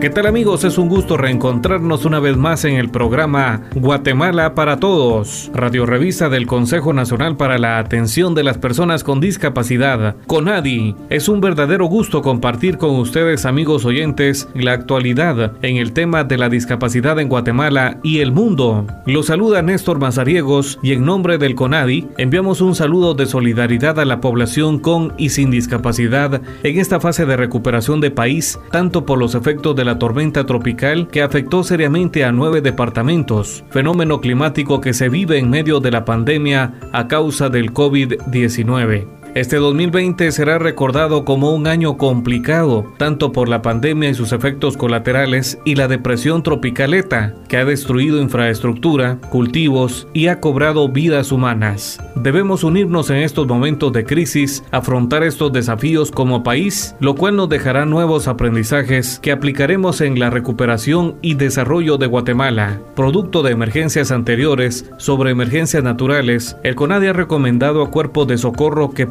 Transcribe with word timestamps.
¿Qué 0.00 0.10
tal 0.10 0.26
amigos? 0.26 0.62
Es 0.64 0.76
un 0.76 0.90
gusto 0.90 1.16
reencontrarnos 1.16 2.04
una 2.04 2.20
vez 2.20 2.36
más 2.36 2.66
en 2.66 2.74
el 2.74 2.90
programa 2.90 3.62
Guatemala 3.74 4.54
para 4.54 4.76
Todos, 4.76 5.50
radio 5.54 5.86
revista 5.86 6.28
del 6.28 6.46
Consejo 6.46 6.92
Nacional 6.92 7.38
para 7.38 7.56
la 7.56 7.78
Atención 7.78 8.34
de 8.34 8.44
las 8.44 8.58
Personas 8.58 9.02
con 9.02 9.20
Discapacidad, 9.20 10.14
CONADI. 10.26 10.94
Es 11.08 11.30
un 11.30 11.40
verdadero 11.40 11.86
gusto 11.86 12.20
compartir 12.20 12.76
con 12.76 12.90
ustedes 12.96 13.46
amigos 13.46 13.86
oyentes 13.86 14.50
la 14.54 14.72
actualidad 14.72 15.52
en 15.62 15.78
el 15.78 15.94
tema 15.94 16.24
de 16.24 16.36
la 16.36 16.50
discapacidad 16.50 17.18
en 17.18 17.30
Guatemala 17.30 17.98
y 18.02 18.18
el 18.18 18.32
mundo. 18.32 18.86
Los 19.06 19.26
saluda 19.26 19.62
Néstor 19.62 19.98
Mazariegos 19.98 20.78
y 20.82 20.92
en 20.92 21.06
nombre 21.06 21.38
del 21.38 21.54
CONADI 21.54 22.06
enviamos 22.18 22.60
un 22.60 22.74
saludo 22.74 23.14
de 23.14 23.24
solidaridad 23.24 23.98
a 23.98 24.04
la 24.04 24.20
población 24.20 24.78
con 24.78 25.14
y 25.16 25.30
sin 25.30 25.50
discapacidad 25.50 26.42
en 26.62 26.78
esta 26.78 27.00
fase 27.00 27.24
de 27.24 27.38
recuperación 27.38 28.02
de 28.02 28.10
país, 28.10 28.60
tanto 28.70 29.06
por 29.06 29.18
los 29.18 29.34
efectos 29.34 29.74
de 29.74 29.85
la 29.86 29.98
tormenta 29.98 30.44
tropical 30.44 31.08
que 31.08 31.22
afectó 31.22 31.64
seriamente 31.64 32.24
a 32.24 32.32
nueve 32.32 32.60
departamentos, 32.60 33.64
fenómeno 33.70 34.20
climático 34.20 34.82
que 34.82 34.92
se 34.92 35.08
vive 35.08 35.38
en 35.38 35.48
medio 35.48 35.80
de 35.80 35.90
la 35.90 36.04
pandemia 36.04 36.74
a 36.92 37.08
causa 37.08 37.48
del 37.48 37.72
COVID-19. 37.72 39.15
Este 39.36 39.56
2020 39.56 40.32
será 40.32 40.58
recordado 40.58 41.26
como 41.26 41.54
un 41.54 41.66
año 41.66 41.98
complicado, 41.98 42.90
tanto 42.96 43.32
por 43.32 43.50
la 43.50 43.60
pandemia 43.60 44.08
y 44.08 44.14
sus 44.14 44.32
efectos 44.32 44.78
colaterales 44.78 45.58
y 45.66 45.74
la 45.74 45.88
depresión 45.88 46.42
tropicaleta, 46.42 47.34
que 47.46 47.58
ha 47.58 47.66
destruido 47.66 48.22
infraestructura, 48.22 49.18
cultivos 49.28 50.08
y 50.14 50.28
ha 50.28 50.40
cobrado 50.40 50.88
vidas 50.88 51.32
humanas. 51.32 51.98
Debemos 52.14 52.64
unirnos 52.64 53.10
en 53.10 53.16
estos 53.18 53.46
momentos 53.46 53.92
de 53.92 54.06
crisis, 54.06 54.64
afrontar 54.70 55.22
estos 55.22 55.52
desafíos 55.52 56.10
como 56.10 56.42
país, 56.42 56.96
lo 56.98 57.14
cual 57.14 57.36
nos 57.36 57.50
dejará 57.50 57.84
nuevos 57.84 58.28
aprendizajes 58.28 59.18
que 59.18 59.32
aplicaremos 59.32 60.00
en 60.00 60.18
la 60.18 60.30
recuperación 60.30 61.16
y 61.20 61.34
desarrollo 61.34 61.98
de 61.98 62.06
Guatemala. 62.06 62.80
Producto 62.94 63.42
de 63.42 63.52
emergencias 63.52 64.12
anteriores 64.12 64.90
sobre 64.96 65.30
emergencias 65.30 65.84
naturales, 65.84 66.56
el 66.62 66.74
CONADI 66.74 67.08
ha 67.08 67.12
recomendado 67.12 67.82
a 67.82 67.90
cuerpos 67.90 68.26
de 68.28 68.38
socorro 68.38 68.92
que 68.92 69.06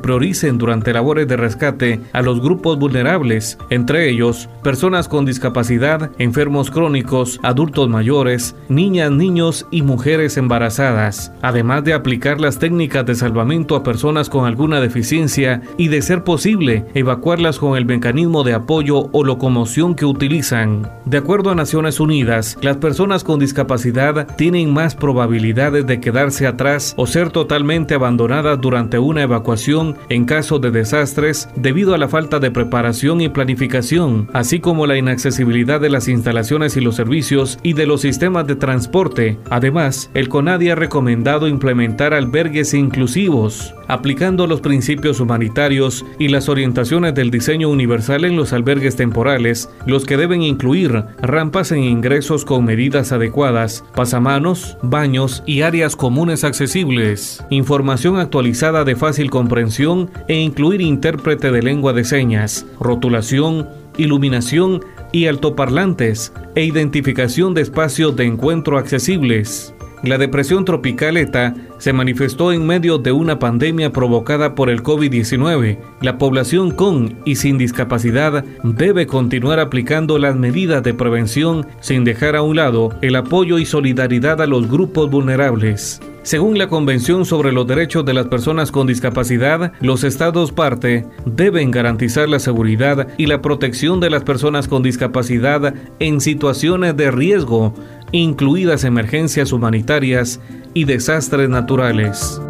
durante 0.57 0.93
labores 0.93 1.27
de 1.27 1.35
rescate 1.35 1.99
a 2.13 2.21
los 2.21 2.39
grupos 2.41 2.79
vulnerables, 2.79 3.57
entre 3.69 4.09
ellos 4.09 4.49
personas 4.63 5.07
con 5.07 5.25
discapacidad, 5.25 6.09
enfermos 6.19 6.71
crónicos, 6.71 7.39
adultos 7.43 7.89
mayores, 7.89 8.55
niñas, 8.69 9.11
niños 9.11 9.67
y 9.71 9.81
mujeres 9.81 10.37
embarazadas, 10.37 11.33
además 11.41 11.83
de 11.83 11.93
aplicar 11.93 12.39
las 12.39 12.59
técnicas 12.59 13.05
de 13.05 13.15
salvamento 13.15 13.75
a 13.75 13.83
personas 13.83 14.29
con 14.29 14.45
alguna 14.45 14.79
deficiencia 14.79 15.61
y 15.77 15.89
de 15.89 16.01
ser 16.01 16.23
posible 16.23 16.85
evacuarlas 16.93 17.59
con 17.59 17.77
el 17.77 17.85
mecanismo 17.85 18.43
de 18.43 18.53
apoyo 18.53 19.09
o 19.11 19.23
locomoción 19.23 19.95
que 19.95 20.05
utilizan. 20.05 20.89
De 21.05 21.17
acuerdo 21.17 21.51
a 21.51 21.55
Naciones 21.55 21.99
Unidas, 21.99 22.57
las 22.61 22.77
personas 22.77 23.23
con 23.23 23.39
discapacidad 23.39 24.35
tienen 24.37 24.73
más 24.73 24.95
probabilidades 24.95 25.85
de 25.85 25.99
quedarse 25.99 26.47
atrás 26.47 26.93
o 26.97 27.05
ser 27.05 27.31
totalmente 27.31 27.93
abandonadas 27.93 28.59
durante 28.61 28.97
una 28.97 29.23
evacuación 29.23 29.97
en 30.09 30.25
caso 30.25 30.59
de 30.59 30.71
desastres 30.71 31.49
debido 31.55 31.93
a 31.93 31.97
la 31.97 32.07
falta 32.07 32.39
de 32.39 32.51
preparación 32.51 33.21
y 33.21 33.29
planificación, 33.29 34.27
así 34.33 34.59
como 34.59 34.87
la 34.87 34.97
inaccesibilidad 34.97 35.79
de 35.79 35.89
las 35.89 36.07
instalaciones 36.07 36.77
y 36.77 36.81
los 36.81 36.95
servicios 36.95 37.59
y 37.63 37.73
de 37.73 37.85
los 37.85 38.01
sistemas 38.01 38.47
de 38.47 38.55
transporte. 38.55 39.37
Además, 39.49 40.09
el 40.13 40.29
CONADI 40.29 40.69
ha 40.69 40.75
recomendado 40.75 41.47
implementar 41.47 42.13
albergues 42.13 42.73
inclusivos, 42.73 43.73
aplicando 43.87 44.47
los 44.47 44.61
principios 44.61 45.19
humanitarios 45.19 46.05
y 46.19 46.29
las 46.29 46.49
orientaciones 46.49 47.13
del 47.13 47.31
diseño 47.31 47.69
universal 47.69 48.25
en 48.25 48.35
los 48.35 48.53
albergues 48.53 48.95
temporales, 48.95 49.69
los 49.85 50.05
que 50.05 50.17
deben 50.17 50.41
incluir 50.41 51.03
rampas 51.21 51.71
en 51.71 51.83
ingresos 51.83 52.45
con 52.45 52.65
medidas 52.65 53.11
adecuadas, 53.11 53.83
pasamanos, 53.95 54.77
baños 54.81 55.43
y 55.45 55.61
áreas 55.61 55.95
comunes 55.95 56.43
accesibles, 56.43 57.43
información 57.49 58.17
actualizada 58.17 58.83
de 58.83 58.95
fácil 58.95 59.29
comprensión 59.29 59.84
e 60.27 60.33
incluir 60.33 60.81
intérprete 60.81 61.51
de 61.51 61.61
lengua 61.61 61.93
de 61.93 62.03
señas, 62.03 62.65
rotulación, 62.79 63.67
iluminación 63.97 64.81
y 65.11 65.27
altoparlantes 65.27 66.33
e 66.55 66.65
identificación 66.65 67.53
de 67.53 67.61
espacios 67.61 68.15
de 68.15 68.25
encuentro 68.25 68.77
accesibles. 68.77 69.73
La 70.03 70.17
depresión 70.17 70.65
tropical 70.65 71.17
ETA 71.17 71.55
se 71.77 71.93
manifestó 71.93 72.51
en 72.51 72.65
medio 72.65 72.97
de 72.97 73.11
una 73.11 73.39
pandemia 73.39 73.91
provocada 73.91 74.53
por 74.53 74.69
el 74.69 74.83
COVID-19. 74.83 75.79
La 76.01 76.17
población 76.17 76.71
con 76.71 77.17
y 77.25 77.35
sin 77.35 77.57
discapacidad 77.57 78.43
debe 78.63 79.07
continuar 79.07 79.59
aplicando 79.59 80.19
las 80.19 80.35
medidas 80.35 80.83
de 80.83 80.93
prevención 80.93 81.65
sin 81.79 82.03
dejar 82.03 82.35
a 82.35 82.41
un 82.41 82.57
lado 82.57 82.89
el 83.01 83.15
apoyo 83.15 83.57
y 83.57 83.65
solidaridad 83.65 84.41
a 84.41 84.47
los 84.47 84.69
grupos 84.69 85.09
vulnerables. 85.09 86.01
Según 86.25 86.57
la 86.57 86.69
Convención 86.69 87.23
sobre 87.23 87.51
los 87.51 87.67
Derechos 87.67 88.03
de 88.03 88.15
las 88.15 88.25
Personas 88.25 88.71
con 88.71 88.87
Discapacidad, 88.87 89.73
los 89.79 90.03
Estados 90.03 90.51
parte 90.51 91.05
deben 91.27 91.69
garantizar 91.69 92.27
la 92.27 92.39
seguridad 92.39 93.09
y 93.19 93.27
la 93.27 93.43
protección 93.43 93.99
de 93.99 94.09
las 94.09 94.23
personas 94.23 94.67
con 94.67 94.81
discapacidad 94.81 95.75
en 95.99 96.19
situaciones 96.19 96.97
de 96.97 97.11
riesgo, 97.11 97.75
incluidas 98.11 98.85
emergencias 98.85 99.51
humanitarias 99.51 100.41
y 100.73 100.85
desastres 100.85 101.47
naturales. 101.47 102.41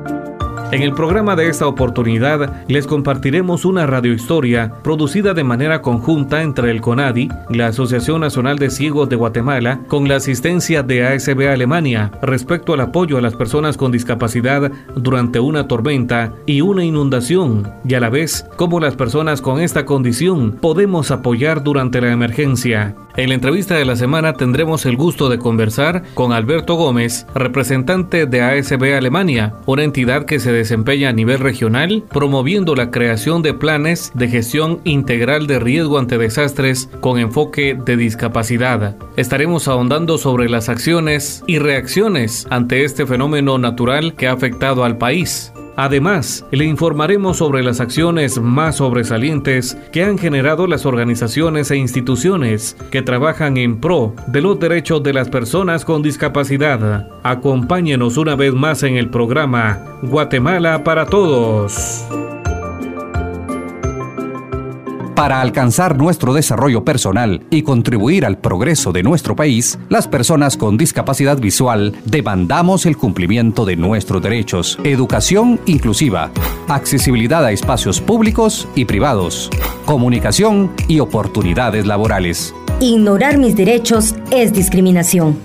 En 0.76 0.82
el 0.82 0.92
programa 0.92 1.38
de 1.38 1.48
esta 1.48 1.68
oportunidad 1.68 2.66
les 2.68 2.86
compartiremos 2.86 3.64
una 3.64 3.88
radiohistoria 3.88 4.74
producida 4.84 5.34
de 5.34 5.46
manera 5.46 5.82
conjunta 5.82 6.42
entre 6.42 6.70
el 6.70 6.82
CONADI, 6.82 7.30
la 7.50 7.68
Asociación 7.68 8.20
Nacional 8.20 8.60
de 8.60 8.70
Ciegos 8.70 9.08
de 9.08 9.16
Guatemala, 9.16 9.80
con 9.88 10.10
la 10.10 10.18
asistencia 10.18 10.84
de 10.84 11.08
ASB 11.08 11.48
Alemania 11.48 12.12
respecto 12.22 12.74
al 12.74 12.82
apoyo 12.82 13.18
a 13.18 13.22
las 13.22 13.38
personas 13.38 13.78
con 13.78 13.94
discapacidad 13.94 14.70
durante 14.98 15.40
una 15.40 15.66
tormenta 15.66 16.34
y 16.46 16.60
una 16.60 16.84
inundación, 16.84 17.72
y 17.88 17.94
a 17.94 18.02
la 18.02 18.10
vez 18.10 18.46
cómo 18.58 18.82
las 18.82 18.98
personas 18.98 19.42
con 19.42 19.62
esta 19.62 19.86
condición 19.86 20.58
podemos 20.60 21.10
apoyar 21.10 21.64
durante 21.64 22.02
la 22.02 22.12
emergencia. 22.12 22.96
En 23.18 23.30
la 23.30 23.36
entrevista 23.36 23.76
de 23.76 23.86
la 23.86 23.96
semana 23.96 24.34
tendremos 24.34 24.86
el 24.86 24.98
gusto 24.98 25.30
de 25.30 25.40
conversar 25.40 26.04
con 26.14 26.34
Alberto 26.34 26.76
Gómez, 26.76 27.26
representante 27.34 28.26
de 28.26 28.42
ASB 28.42 28.94
Alemania, 28.98 29.54
una 29.66 29.84
entidad 29.84 30.26
que 30.26 30.42
se 30.42 30.52
desempeña 30.52 31.10
a 31.10 31.14
nivel 31.14 31.40
regional 31.40 32.04
promoviendo 32.10 32.76
la 32.76 32.92
creación 32.92 33.42
de 33.42 33.54
planes 33.54 34.12
de 34.16 34.28
gestión 34.28 34.82
integral 34.84 35.48
de 35.48 35.60
riesgo 35.60 35.98
ante 35.98 36.18
desastres 36.18 36.90
con 37.00 37.18
enfoque 37.18 37.78
de 37.86 37.96
discapacidad. 37.96 38.98
Estaremos 39.16 39.70
ahondando 39.70 40.18
sobre 40.18 40.50
las 40.50 40.68
acciones 40.68 41.42
y 41.48 41.60
reacciones 41.60 42.46
ante 42.50 42.84
este 42.84 43.06
fenómeno 43.06 43.58
natural 43.58 44.16
que 44.16 44.28
ha 44.28 44.34
afectado 44.34 44.84
al 44.84 44.98
país. 44.98 45.54
Además, 45.76 46.46
le 46.52 46.66
informaremos 46.66 47.38
sobre 47.38 47.64
las 47.64 47.80
acciones 47.80 48.40
más 48.40 48.78
sobresalientes 48.78 49.78
que 49.92 50.04
han 50.04 50.18
generado 50.18 50.68
las 50.68 50.86
organizaciones 50.86 51.70
e 51.72 51.78
instituciones 51.78 52.78
que 52.92 53.02
trabajan 53.02 53.58
en 53.58 53.80
pro 53.80 54.16
de 54.28 54.42
los 54.42 54.60
derechos 54.60 55.04
de 55.04 55.14
las 55.14 55.30
personas 55.30 55.84
con 55.84 56.02
discapacidad. 56.02 57.10
Acompáñenos 57.24 58.18
una 58.18 58.36
vez 58.36 58.54
más 58.54 58.84
en 58.84 58.96
el 58.96 59.10
programa 59.10 60.00
Guatemala 60.02 60.84
para 60.84 61.06
Todos. 61.06 62.06
Para 65.16 65.40
alcanzar 65.40 65.98
nuestro 65.98 66.34
desarrollo 66.34 66.84
personal 66.84 67.46
y 67.50 67.62
contribuir 67.62 68.26
al 68.26 68.38
progreso 68.38 68.92
de 68.92 69.02
nuestro 69.02 69.34
país, 69.34 69.80
las 69.88 70.10
personas 70.10 70.58
con 70.58 70.78
discapacidad 70.78 71.40
visual 71.40 71.94
demandamos 72.04 72.86
el 72.86 72.98
cumplimiento 72.98 73.64
de 73.64 73.78
nuestros 73.78 74.22
derechos, 74.22 74.78
educación 74.84 75.62
inclusiva, 75.68 76.32
accesibilidad 76.68 77.46
a 77.46 77.54
espacios 77.54 78.02
públicos 78.02 78.68
y 78.76 78.84
privados, 78.84 79.50
comunicación 79.86 80.72
y 80.90 81.00
oportunidades 81.00 81.86
laborales. 81.86 82.54
Ignorar 82.82 83.38
mis 83.38 83.56
derechos 83.56 84.16
es 84.32 84.52
discriminación. 84.52 85.38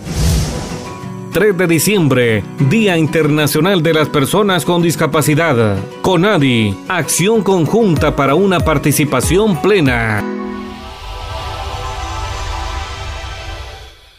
3 1.33 1.57
de 1.57 1.67
diciembre, 1.69 2.43
Día 2.69 2.99
Internacional 2.99 3.85
de 3.85 3.95
las 3.95 4.09
Personas 4.09 4.65
con 4.65 4.83
Discapacidad. 4.83 5.79
CONADI, 6.03 6.77
acción 6.89 7.45
conjunta 7.45 8.17
para 8.17 8.35
una 8.35 8.59
participación 8.59 9.63
plena. 9.63 10.25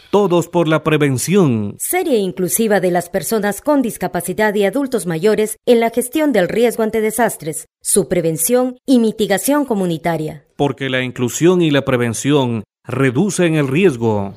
Todos 0.10 0.48
por 0.48 0.70
la 0.70 0.84
prevención. 0.84 1.76
Serie 1.80 2.18
inclusiva 2.18 2.80
de 2.80 2.92
las 2.92 3.10
personas 3.10 3.62
con 3.62 3.82
discapacidad 3.82 4.56
y 4.56 4.64
adultos 4.64 5.06
mayores 5.06 5.58
en 5.66 5.82
la 5.82 5.90
gestión 5.90 6.32
del 6.32 6.48
riesgo 6.48 6.84
ante 6.84 7.02
desastres, 7.02 7.66
su 7.82 8.08
prevención 8.08 8.78
y 8.86 9.00
mitigación 9.00 9.66
comunitaria. 9.66 10.46
Porque 10.56 10.90
la 10.90 11.02
inclusión 11.02 11.62
y 11.62 11.72
la 11.72 11.84
prevención 11.84 12.64
reducen 12.86 13.56
el 13.56 13.68
riesgo. 13.68 14.34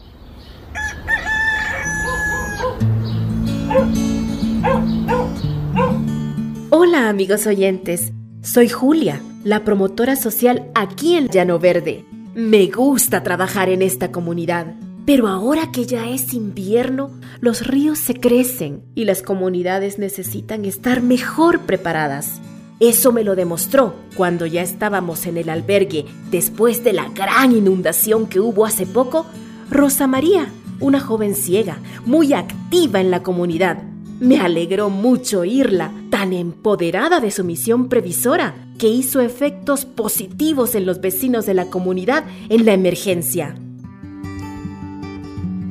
Hola 6.70 7.08
amigos 7.08 7.46
oyentes, 7.46 8.12
soy 8.40 8.68
Julia, 8.68 9.20
la 9.42 9.64
promotora 9.64 10.14
social 10.14 10.70
aquí 10.76 11.16
en 11.16 11.28
Llano 11.28 11.58
Verde. 11.58 12.04
Me 12.34 12.66
gusta 12.66 13.24
trabajar 13.24 13.68
en 13.68 13.82
esta 13.82 14.12
comunidad, 14.12 14.74
pero 15.06 15.26
ahora 15.26 15.72
que 15.72 15.86
ya 15.86 16.08
es 16.08 16.34
invierno, 16.34 17.10
los 17.40 17.66
ríos 17.66 17.98
se 17.98 18.14
crecen 18.14 18.84
y 18.94 19.06
las 19.06 19.22
comunidades 19.22 19.98
necesitan 19.98 20.64
estar 20.64 21.02
mejor 21.02 21.62
preparadas. 21.62 22.40
Eso 22.78 23.12
me 23.12 23.24
lo 23.24 23.34
demostró 23.34 23.94
cuando 24.16 24.46
ya 24.46 24.62
estábamos 24.62 25.26
en 25.26 25.36
el 25.36 25.48
albergue 25.48 26.04
después 26.30 26.84
de 26.84 26.92
la 26.92 27.08
gran 27.08 27.50
inundación 27.50 28.26
que 28.28 28.38
hubo 28.38 28.66
hace 28.66 28.86
poco. 28.86 29.26
Rosa 29.70 30.06
María, 30.06 30.48
una 30.84 31.00
joven 31.00 31.34
ciega, 31.34 31.78
muy 32.04 32.32
activa 32.34 33.00
en 33.00 33.10
la 33.10 33.22
comunidad, 33.22 33.82
me 34.20 34.38
alegró 34.38 34.90
mucho 34.90 35.40
oírla, 35.40 35.90
tan 36.10 36.32
empoderada 36.32 37.20
de 37.20 37.30
su 37.30 37.42
misión 37.42 37.88
previsora, 37.88 38.54
que 38.78 38.88
hizo 38.88 39.20
efectos 39.20 39.84
positivos 39.84 40.74
en 40.74 40.86
los 40.86 41.00
vecinos 41.00 41.46
de 41.46 41.54
la 41.54 41.66
comunidad 41.66 42.24
en 42.48 42.64
la 42.64 42.72
emergencia. 42.72 43.56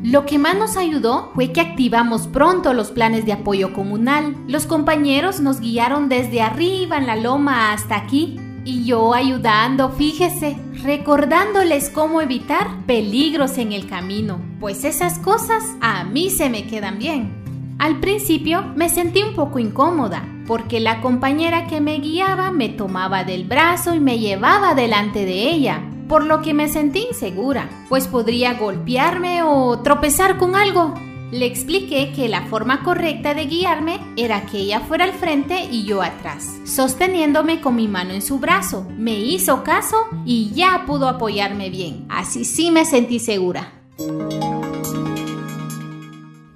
Lo 0.03 0.25
que 0.25 0.37
más 0.37 0.57
nos 0.57 0.75
ayudó 0.75 1.31
fue 1.33 1.53
que 1.53 1.61
activamos 1.61 2.27
pronto 2.27 2.73
los 2.73 2.91
planes 2.91 3.25
de 3.25 3.31
apoyo 3.31 3.73
comunal. 3.73 4.35
Los 4.47 4.65
compañeros 4.65 5.39
nos 5.39 5.61
guiaron 5.61 6.09
desde 6.09 6.41
arriba 6.41 6.97
en 6.97 7.07
la 7.07 7.15
loma 7.15 7.71
hasta 7.71 7.95
aquí. 7.95 8.37
Y 8.65 8.85
yo 8.85 9.13
ayudando, 9.13 9.89
fíjese, 9.89 10.57
recordándoles 10.83 11.89
cómo 11.89 12.21
evitar 12.21 12.85
peligros 12.85 13.57
en 13.57 13.73
el 13.73 13.87
camino. 13.87 14.39
Pues 14.59 14.85
esas 14.85 15.19
cosas 15.19 15.63
a 15.81 16.03
mí 16.05 16.29
se 16.29 16.49
me 16.49 16.65
quedan 16.65 16.97
bien. 16.97 17.75
Al 17.77 17.99
principio 17.99 18.63
me 18.75 18.87
sentí 18.87 19.21
un 19.21 19.33
poco 19.33 19.59
incómoda 19.59 20.25
porque 20.47 20.79
la 20.79 21.01
compañera 21.01 21.67
que 21.67 21.81
me 21.81 21.99
guiaba 21.99 22.51
me 22.51 22.69
tomaba 22.69 23.23
del 23.23 23.45
brazo 23.45 23.93
y 23.93 23.99
me 23.99 24.19
llevaba 24.19 24.75
delante 24.75 25.25
de 25.25 25.49
ella, 25.49 25.81
por 26.07 26.23
lo 26.23 26.41
que 26.41 26.53
me 26.53 26.67
sentí 26.67 27.05
insegura, 27.09 27.69
pues 27.89 28.07
podría 28.07 28.53
golpearme 28.53 29.43
o 29.43 29.79
tropezar 29.79 30.37
con 30.37 30.55
algo. 30.55 30.93
Le 31.33 31.47
expliqué 31.47 32.11
que 32.15 32.29
la 32.29 32.45
forma 32.45 32.83
correcta 32.83 33.33
de 33.33 33.47
guiarme 33.47 33.99
era 34.17 34.45
que 34.45 34.59
ella 34.59 34.81
fuera 34.81 35.05
al 35.05 35.13
frente 35.13 35.63
y 35.71 35.83
yo 35.83 36.03
atrás, 36.03 36.59
sosteniéndome 36.63 37.59
con 37.59 37.75
mi 37.75 37.87
mano 37.87 38.13
en 38.13 38.21
su 38.21 38.37
brazo. 38.37 38.85
Me 38.99 39.19
hizo 39.19 39.63
caso 39.63 39.97
y 40.27 40.51
ya 40.53 40.83
pudo 40.85 41.07
apoyarme 41.07 41.71
bien. 41.71 42.05
Así 42.07 42.45
sí 42.45 42.69
me 42.69 42.85
sentí 42.85 43.17
segura. 43.17 43.73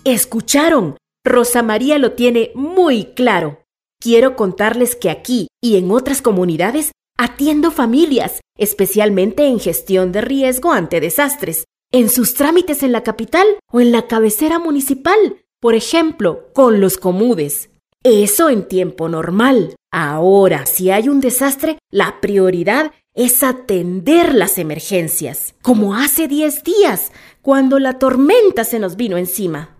¿Escucharon? 0.03 0.95
Rosa 1.25 1.63
María 1.63 1.97
lo 1.97 2.12
tiene 2.12 2.51
muy 2.53 3.06
claro. 3.15 3.63
Quiero 4.00 4.35
contarles 4.35 4.95
que 4.95 5.09
aquí 5.09 5.47
y 5.59 5.77
en 5.77 5.89
otras 5.89 6.21
comunidades 6.21 6.91
atiendo 7.18 7.71
familias, 7.71 8.41
especialmente 8.59 9.47
en 9.47 9.59
gestión 9.59 10.12
de 10.12 10.21
riesgo 10.21 10.71
ante 10.71 11.00
desastres, 11.01 11.65
en 11.91 12.09
sus 12.09 12.33
trámites 12.33 12.83
en 12.83 12.91
la 12.91 13.03
capital 13.03 13.45
o 13.71 13.79
en 13.79 13.91
la 13.91 14.07
cabecera 14.07 14.59
municipal, 14.59 15.17
por 15.59 15.75
ejemplo, 15.75 16.49
con 16.53 16.81
los 16.81 16.97
comudes. 16.97 17.69
Eso 18.03 18.49
en 18.49 18.67
tiempo 18.67 19.09
normal. 19.09 19.75
Ahora, 19.91 20.65
si 20.65 20.91
hay 20.91 21.09
un 21.09 21.19
desastre, 21.21 21.77
la 21.89 22.19
prioridad 22.21 22.91
es 23.13 23.41
atender 23.41 24.35
las 24.35 24.57
emergencias, 24.57 25.55
como 25.61 25.95
hace 25.95 26.27
10 26.27 26.63
días, 26.63 27.11
cuando 27.41 27.79
la 27.79 27.97
tormenta 27.97 28.63
se 28.63 28.79
nos 28.79 28.95
vino 28.95 29.17
encima. 29.17 29.75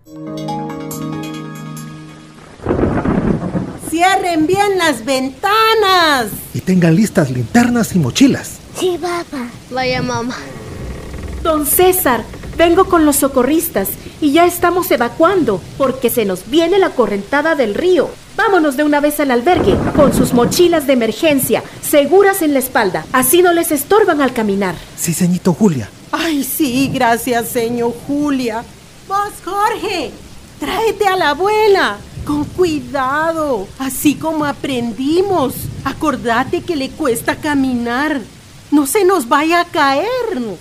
Cierren 3.90 4.46
bien 4.46 4.78
las 4.78 5.04
ventanas. 5.04 6.30
Y 6.52 6.60
tengan 6.60 6.96
listas 6.96 7.30
linternas 7.30 7.94
y 7.94 7.98
mochilas. 7.98 8.58
Sí, 8.76 8.98
papá. 9.00 9.48
Vaya 9.70 10.02
mamá. 10.02 10.36
Don 11.42 11.66
César, 11.66 12.24
vengo 12.56 12.86
con 12.86 13.04
los 13.04 13.16
socorristas 13.16 13.88
y 14.20 14.32
ya 14.32 14.46
estamos 14.46 14.90
evacuando 14.90 15.60
porque 15.76 16.10
se 16.10 16.24
nos 16.24 16.50
viene 16.50 16.78
la 16.78 16.90
correntada 16.90 17.54
del 17.54 17.74
río. 17.74 18.10
Vámonos 18.36 18.76
de 18.76 18.84
una 18.84 19.00
vez 19.00 19.20
al 19.20 19.30
albergue 19.30 19.76
con 19.96 20.12
sus 20.12 20.32
mochilas 20.32 20.86
de 20.86 20.92
emergencia 20.92 21.62
seguras 21.80 22.42
en 22.42 22.52
la 22.52 22.58
espalda. 22.58 23.04
Así 23.12 23.42
no 23.42 23.52
les 23.52 23.72
estorban 23.72 24.20
al 24.20 24.32
caminar. 24.32 24.74
Sí, 24.96 25.12
señito 25.14 25.54
Julia. 25.54 25.90
Ay, 26.12 26.44
sí, 26.44 26.90
gracias, 26.92 27.48
señor 27.48 27.92
Julia. 28.06 28.64
Vos, 29.06 29.32
Jorge, 29.44 30.10
tráete 30.58 31.06
a 31.06 31.16
la 31.16 31.30
abuela. 31.30 31.98
Con 32.24 32.44
cuidado, 32.44 33.66
así 33.78 34.14
como 34.14 34.44
aprendimos. 34.44 35.54
Acordate 35.84 36.60
que 36.60 36.76
le 36.76 36.90
cuesta 36.90 37.36
caminar. 37.36 38.20
No 38.70 38.86
se 38.86 39.04
nos 39.04 39.28
vaya 39.28 39.62
a 39.62 39.64
caer. 39.64 40.08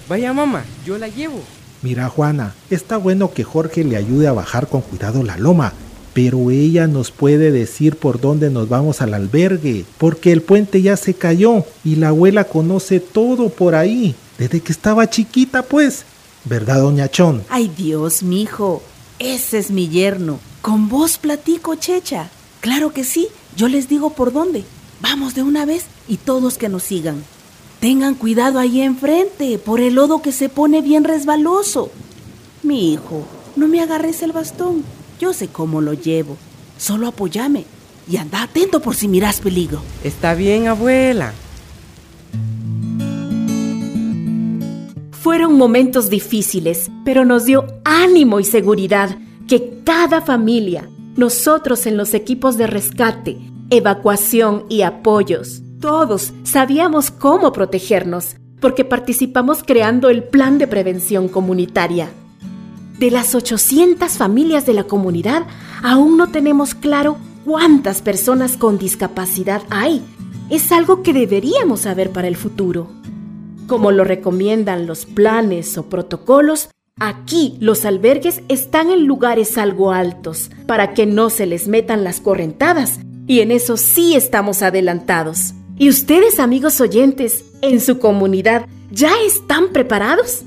Vaya 0.08 0.34
mamá, 0.34 0.64
yo 0.86 0.98
la 0.98 1.08
llevo. 1.10 1.42
Mira 1.82 2.10
Juana, 2.10 2.56
está 2.70 2.98
bueno 2.98 3.34
que 3.34 3.44
Jorge 3.44 3.84
le 3.84 3.98
ayude 3.98 4.28
a 4.28 4.34
bajar 4.34 4.68
con 4.68 4.82
cuidado 4.82 5.24
la 5.24 5.38
loma, 5.38 5.74
pero 6.14 6.50
ella 6.50 6.88
nos 6.88 7.12
puede 7.12 7.52
decir 7.52 7.98
por 7.98 8.20
dónde 8.20 8.50
nos 8.50 8.70
vamos 8.70 9.02
al 9.02 9.14
albergue, 9.14 9.86
porque 9.98 10.32
el 10.32 10.42
puente 10.42 10.82
ya 10.82 10.98
se 10.98 11.14
cayó 11.14 11.66
y 11.84 11.98
la 11.98 12.10
abuela 12.10 12.46
conoce 12.46 13.00
todo 13.00 13.50
por 13.50 13.76
ahí, 13.76 14.16
desde 14.38 14.62
que 14.62 14.72
estaba 14.72 15.10
chiquita 15.10 15.64
pues. 15.64 16.06
¿Verdad, 16.46 16.80
doña 16.80 17.10
Chón? 17.10 17.44
Ay 17.50 17.72
Dios, 17.76 18.24
mijo, 18.24 18.82
ese 19.20 19.60
es 19.60 19.70
mi 19.70 19.90
yerno. 19.90 20.40
Con 20.62 20.90
vos 20.90 21.18
platico, 21.18 21.76
Checha. 21.76 22.30
Claro 22.62 22.92
que 22.92 23.04
sí, 23.04 23.28
yo 23.56 23.68
les 23.68 23.88
digo 23.88 24.12
por 24.12 24.34
dónde. 24.34 24.64
Vamos 25.02 25.36
de 25.36 25.44
una 25.44 25.66
vez 25.66 25.86
y 26.08 26.18
todos 26.18 26.58
que 26.58 26.70
nos 26.70 26.84
sigan. 26.84 27.24
Tengan 27.80 28.16
cuidado 28.16 28.58
ahí 28.58 28.82
enfrente, 28.82 29.60
por 29.60 29.80
el 29.80 29.96
lodo 29.96 30.22
que 30.22 30.32
se 30.32 30.50
pone 30.50 30.82
bien 30.82 31.04
resbaloso. 31.04 31.92
Mi 32.64 32.92
hijo, 32.94 33.24
no 33.56 33.68
me 33.68 33.82
agarres 33.82 34.24
el 34.24 34.32
bastón. 34.32 34.84
Yo 35.20 35.32
sé 35.32 35.48
cómo 35.48 35.80
lo 35.82 35.94
llevo. 35.94 36.38
Solo 36.78 37.08
apóyame 37.08 37.66
y 38.10 38.18
anda 38.18 38.44
atento 38.44 38.82
por 38.82 38.96
si 38.96 39.08
miras 39.08 39.42
peligro. 39.42 39.82
Está 40.04 40.34
bien, 40.34 40.68
abuela. 40.68 41.34
Fueron 45.12 45.56
momentos 45.56 46.10
difíciles, 46.10 46.90
pero 47.04 47.26
nos 47.26 47.46
dio 47.46 47.66
ánimo 47.84 48.40
y 48.40 48.44
seguridad 48.44 49.18
que 49.48 49.82
cada 49.84 50.22
familia, 50.22 50.90
nosotros 51.16 51.86
en 51.86 51.98
los 51.98 52.14
equipos 52.14 52.58
de 52.58 52.66
rescate, 52.66 53.38
evacuación 53.70 54.66
y 54.70 54.82
apoyos, 54.84 55.62
todos 55.80 56.34
sabíamos 56.44 57.12
cómo 57.12 57.52
protegernos, 57.54 58.36
porque 58.60 58.84
participamos 58.86 59.64
creando 59.64 60.10
el 60.10 60.24
plan 60.24 60.58
de 60.58 60.68
prevención 60.68 61.28
comunitaria. 61.28 62.10
De 62.98 63.12
las 63.12 63.36
800 63.36 64.12
familias 64.14 64.66
de 64.66 64.74
la 64.74 64.86
comunidad, 64.86 65.46
aún 65.84 66.18
no 66.18 66.30
tenemos 66.32 66.74
claro 66.74 67.18
cuántas 67.46 68.02
personas 68.02 68.58
con 68.58 68.78
discapacidad 68.78 69.62
hay. 69.70 70.04
Es 70.50 70.72
algo 70.72 71.04
que 71.04 71.14
deberíamos 71.14 71.82
saber 71.82 72.12
para 72.12 72.28
el 72.28 72.36
futuro. 72.36 72.90
Como 73.68 73.92
lo 73.92 74.04
recomiendan 74.04 74.88
los 74.88 75.06
planes 75.06 75.78
o 75.78 75.90
protocolos, 75.90 76.70
Aquí 77.00 77.58
los 77.60 77.86
albergues 77.86 78.42
están 78.48 78.90
en 78.90 79.06
lugares 79.06 79.60
algo 79.60 79.92
altos 79.92 80.50
para 80.66 80.96
que 80.96 81.06
no 81.06 81.30
se 81.30 81.46
les 81.46 81.68
metan 81.68 82.04
las 82.04 82.20
correntadas 82.20 83.00
y 83.28 83.42
en 83.42 83.52
eso 83.52 83.78
sí 83.78 84.16
estamos 84.16 84.64
adelantados. 84.64 85.54
¿Y 85.80 85.90
ustedes 85.90 86.40
amigos 86.40 86.82
oyentes 86.82 87.46
en 87.62 87.80
su 87.80 88.00
comunidad 88.00 88.66
ya 88.90 89.12
están 89.26 89.70
preparados? 89.70 90.42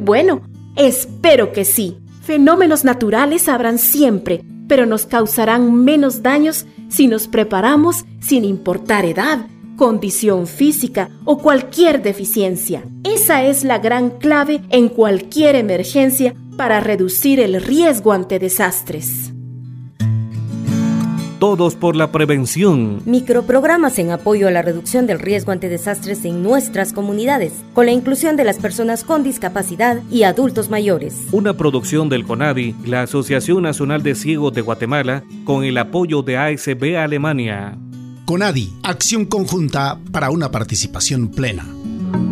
Bueno, 0.00 0.42
espero 0.74 1.52
que 1.52 1.64
sí. 1.64 1.98
Fenómenos 2.22 2.84
naturales 2.84 3.48
habrán 3.48 3.78
siempre, 3.78 4.44
pero 4.66 4.84
nos 4.86 5.06
causarán 5.06 5.72
menos 5.84 6.22
daños 6.22 6.66
si 6.88 7.06
nos 7.06 7.28
preparamos 7.28 8.04
sin 8.20 8.44
importar 8.44 9.04
edad, 9.04 9.46
condición 9.76 10.48
física 10.48 11.10
o 11.24 11.38
cualquier 11.38 12.02
deficiencia. 12.02 12.82
Esa 13.04 13.44
es 13.44 13.62
la 13.62 13.78
gran 13.78 14.10
clave 14.10 14.62
en 14.70 14.88
cualquier 14.88 15.54
emergencia 15.54 16.34
para 16.56 16.80
reducir 16.80 17.38
el 17.38 17.62
riesgo 17.62 18.12
ante 18.12 18.38
desastres. 18.38 19.32
Todos 21.42 21.74
por 21.74 21.96
la 21.96 22.12
prevención. 22.12 23.02
Microprogramas 23.04 23.98
en 23.98 24.12
apoyo 24.12 24.46
a 24.46 24.52
la 24.52 24.62
reducción 24.62 25.08
del 25.08 25.18
riesgo 25.18 25.50
ante 25.50 25.68
desastres 25.68 26.24
en 26.24 26.40
nuestras 26.40 26.92
comunidades, 26.92 27.52
con 27.74 27.86
la 27.86 27.90
inclusión 27.90 28.36
de 28.36 28.44
las 28.44 28.58
personas 28.58 29.02
con 29.02 29.24
discapacidad 29.24 30.00
y 30.08 30.22
adultos 30.22 30.70
mayores. 30.70 31.16
Una 31.32 31.56
producción 31.56 32.08
del 32.08 32.24
CONADI, 32.24 32.76
la 32.84 33.02
Asociación 33.02 33.64
Nacional 33.64 34.04
de 34.04 34.14
Ciegos 34.14 34.54
de 34.54 34.60
Guatemala, 34.60 35.24
con 35.42 35.64
el 35.64 35.78
apoyo 35.78 36.22
de 36.22 36.36
ASB 36.36 36.96
Alemania. 36.96 37.76
CONADI, 38.24 38.74
acción 38.84 39.24
conjunta 39.24 39.98
para 40.12 40.30
una 40.30 40.52
participación 40.52 41.28
plena. 41.28 41.66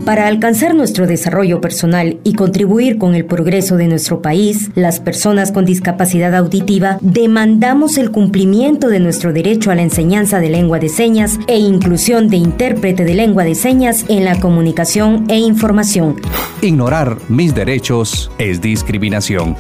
Para 0.04 0.26
alcanzar 0.26 0.74
nuestro 0.74 1.06
desarrollo 1.06 1.60
personal 1.60 2.18
y 2.24 2.34
contribuir 2.34 2.98
con 2.98 3.14
el 3.14 3.24
progreso 3.24 3.76
de 3.76 3.86
nuestro 3.86 4.22
país, 4.22 4.70
las 4.74 4.98
personas 4.98 5.52
con 5.52 5.64
discapacidad 5.64 6.34
auditiva 6.34 6.98
demandamos 7.00 7.96
el 7.98 8.10
cumplimiento 8.10 8.88
de 8.88 8.98
nuestro 8.98 9.32
derecho 9.32 9.70
a 9.70 9.74
la 9.74 9.82
enseñanza 9.82 10.40
de 10.40 10.50
lengua 10.50 10.78
de 10.78 10.88
señas 10.88 11.38
e 11.46 11.58
inclusión 11.58 12.28
de 12.28 12.38
intérprete 12.38 13.04
de 13.04 13.14
lengua 13.14 13.44
de 13.44 13.54
señas 13.54 14.04
en 14.08 14.24
la 14.24 14.40
comunicación 14.40 15.26
e 15.28 15.38
información. 15.38 16.16
Ignorar 16.62 17.16
mis 17.28 17.54
derechos 17.54 18.30
es 18.38 18.60
discriminación. 18.60 19.56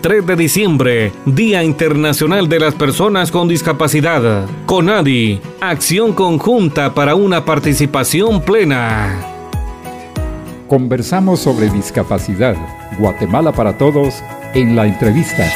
3 0.00 0.26
de 0.26 0.36
diciembre, 0.36 1.12
Día 1.26 1.62
Internacional 1.62 2.48
de 2.48 2.58
las 2.58 2.74
Personas 2.74 3.30
con 3.30 3.48
Discapacidad. 3.48 4.46
CONADI, 4.64 5.40
acción 5.60 6.14
conjunta 6.14 6.94
para 6.94 7.14
una 7.14 7.44
participación 7.44 8.40
plena. 8.40 9.20
Conversamos 10.68 11.40
sobre 11.40 11.68
discapacidad. 11.68 12.56
Guatemala 12.98 13.52
para 13.52 13.76
todos 13.76 14.14
en 14.54 14.74
la 14.74 14.86
entrevista. 14.86 15.46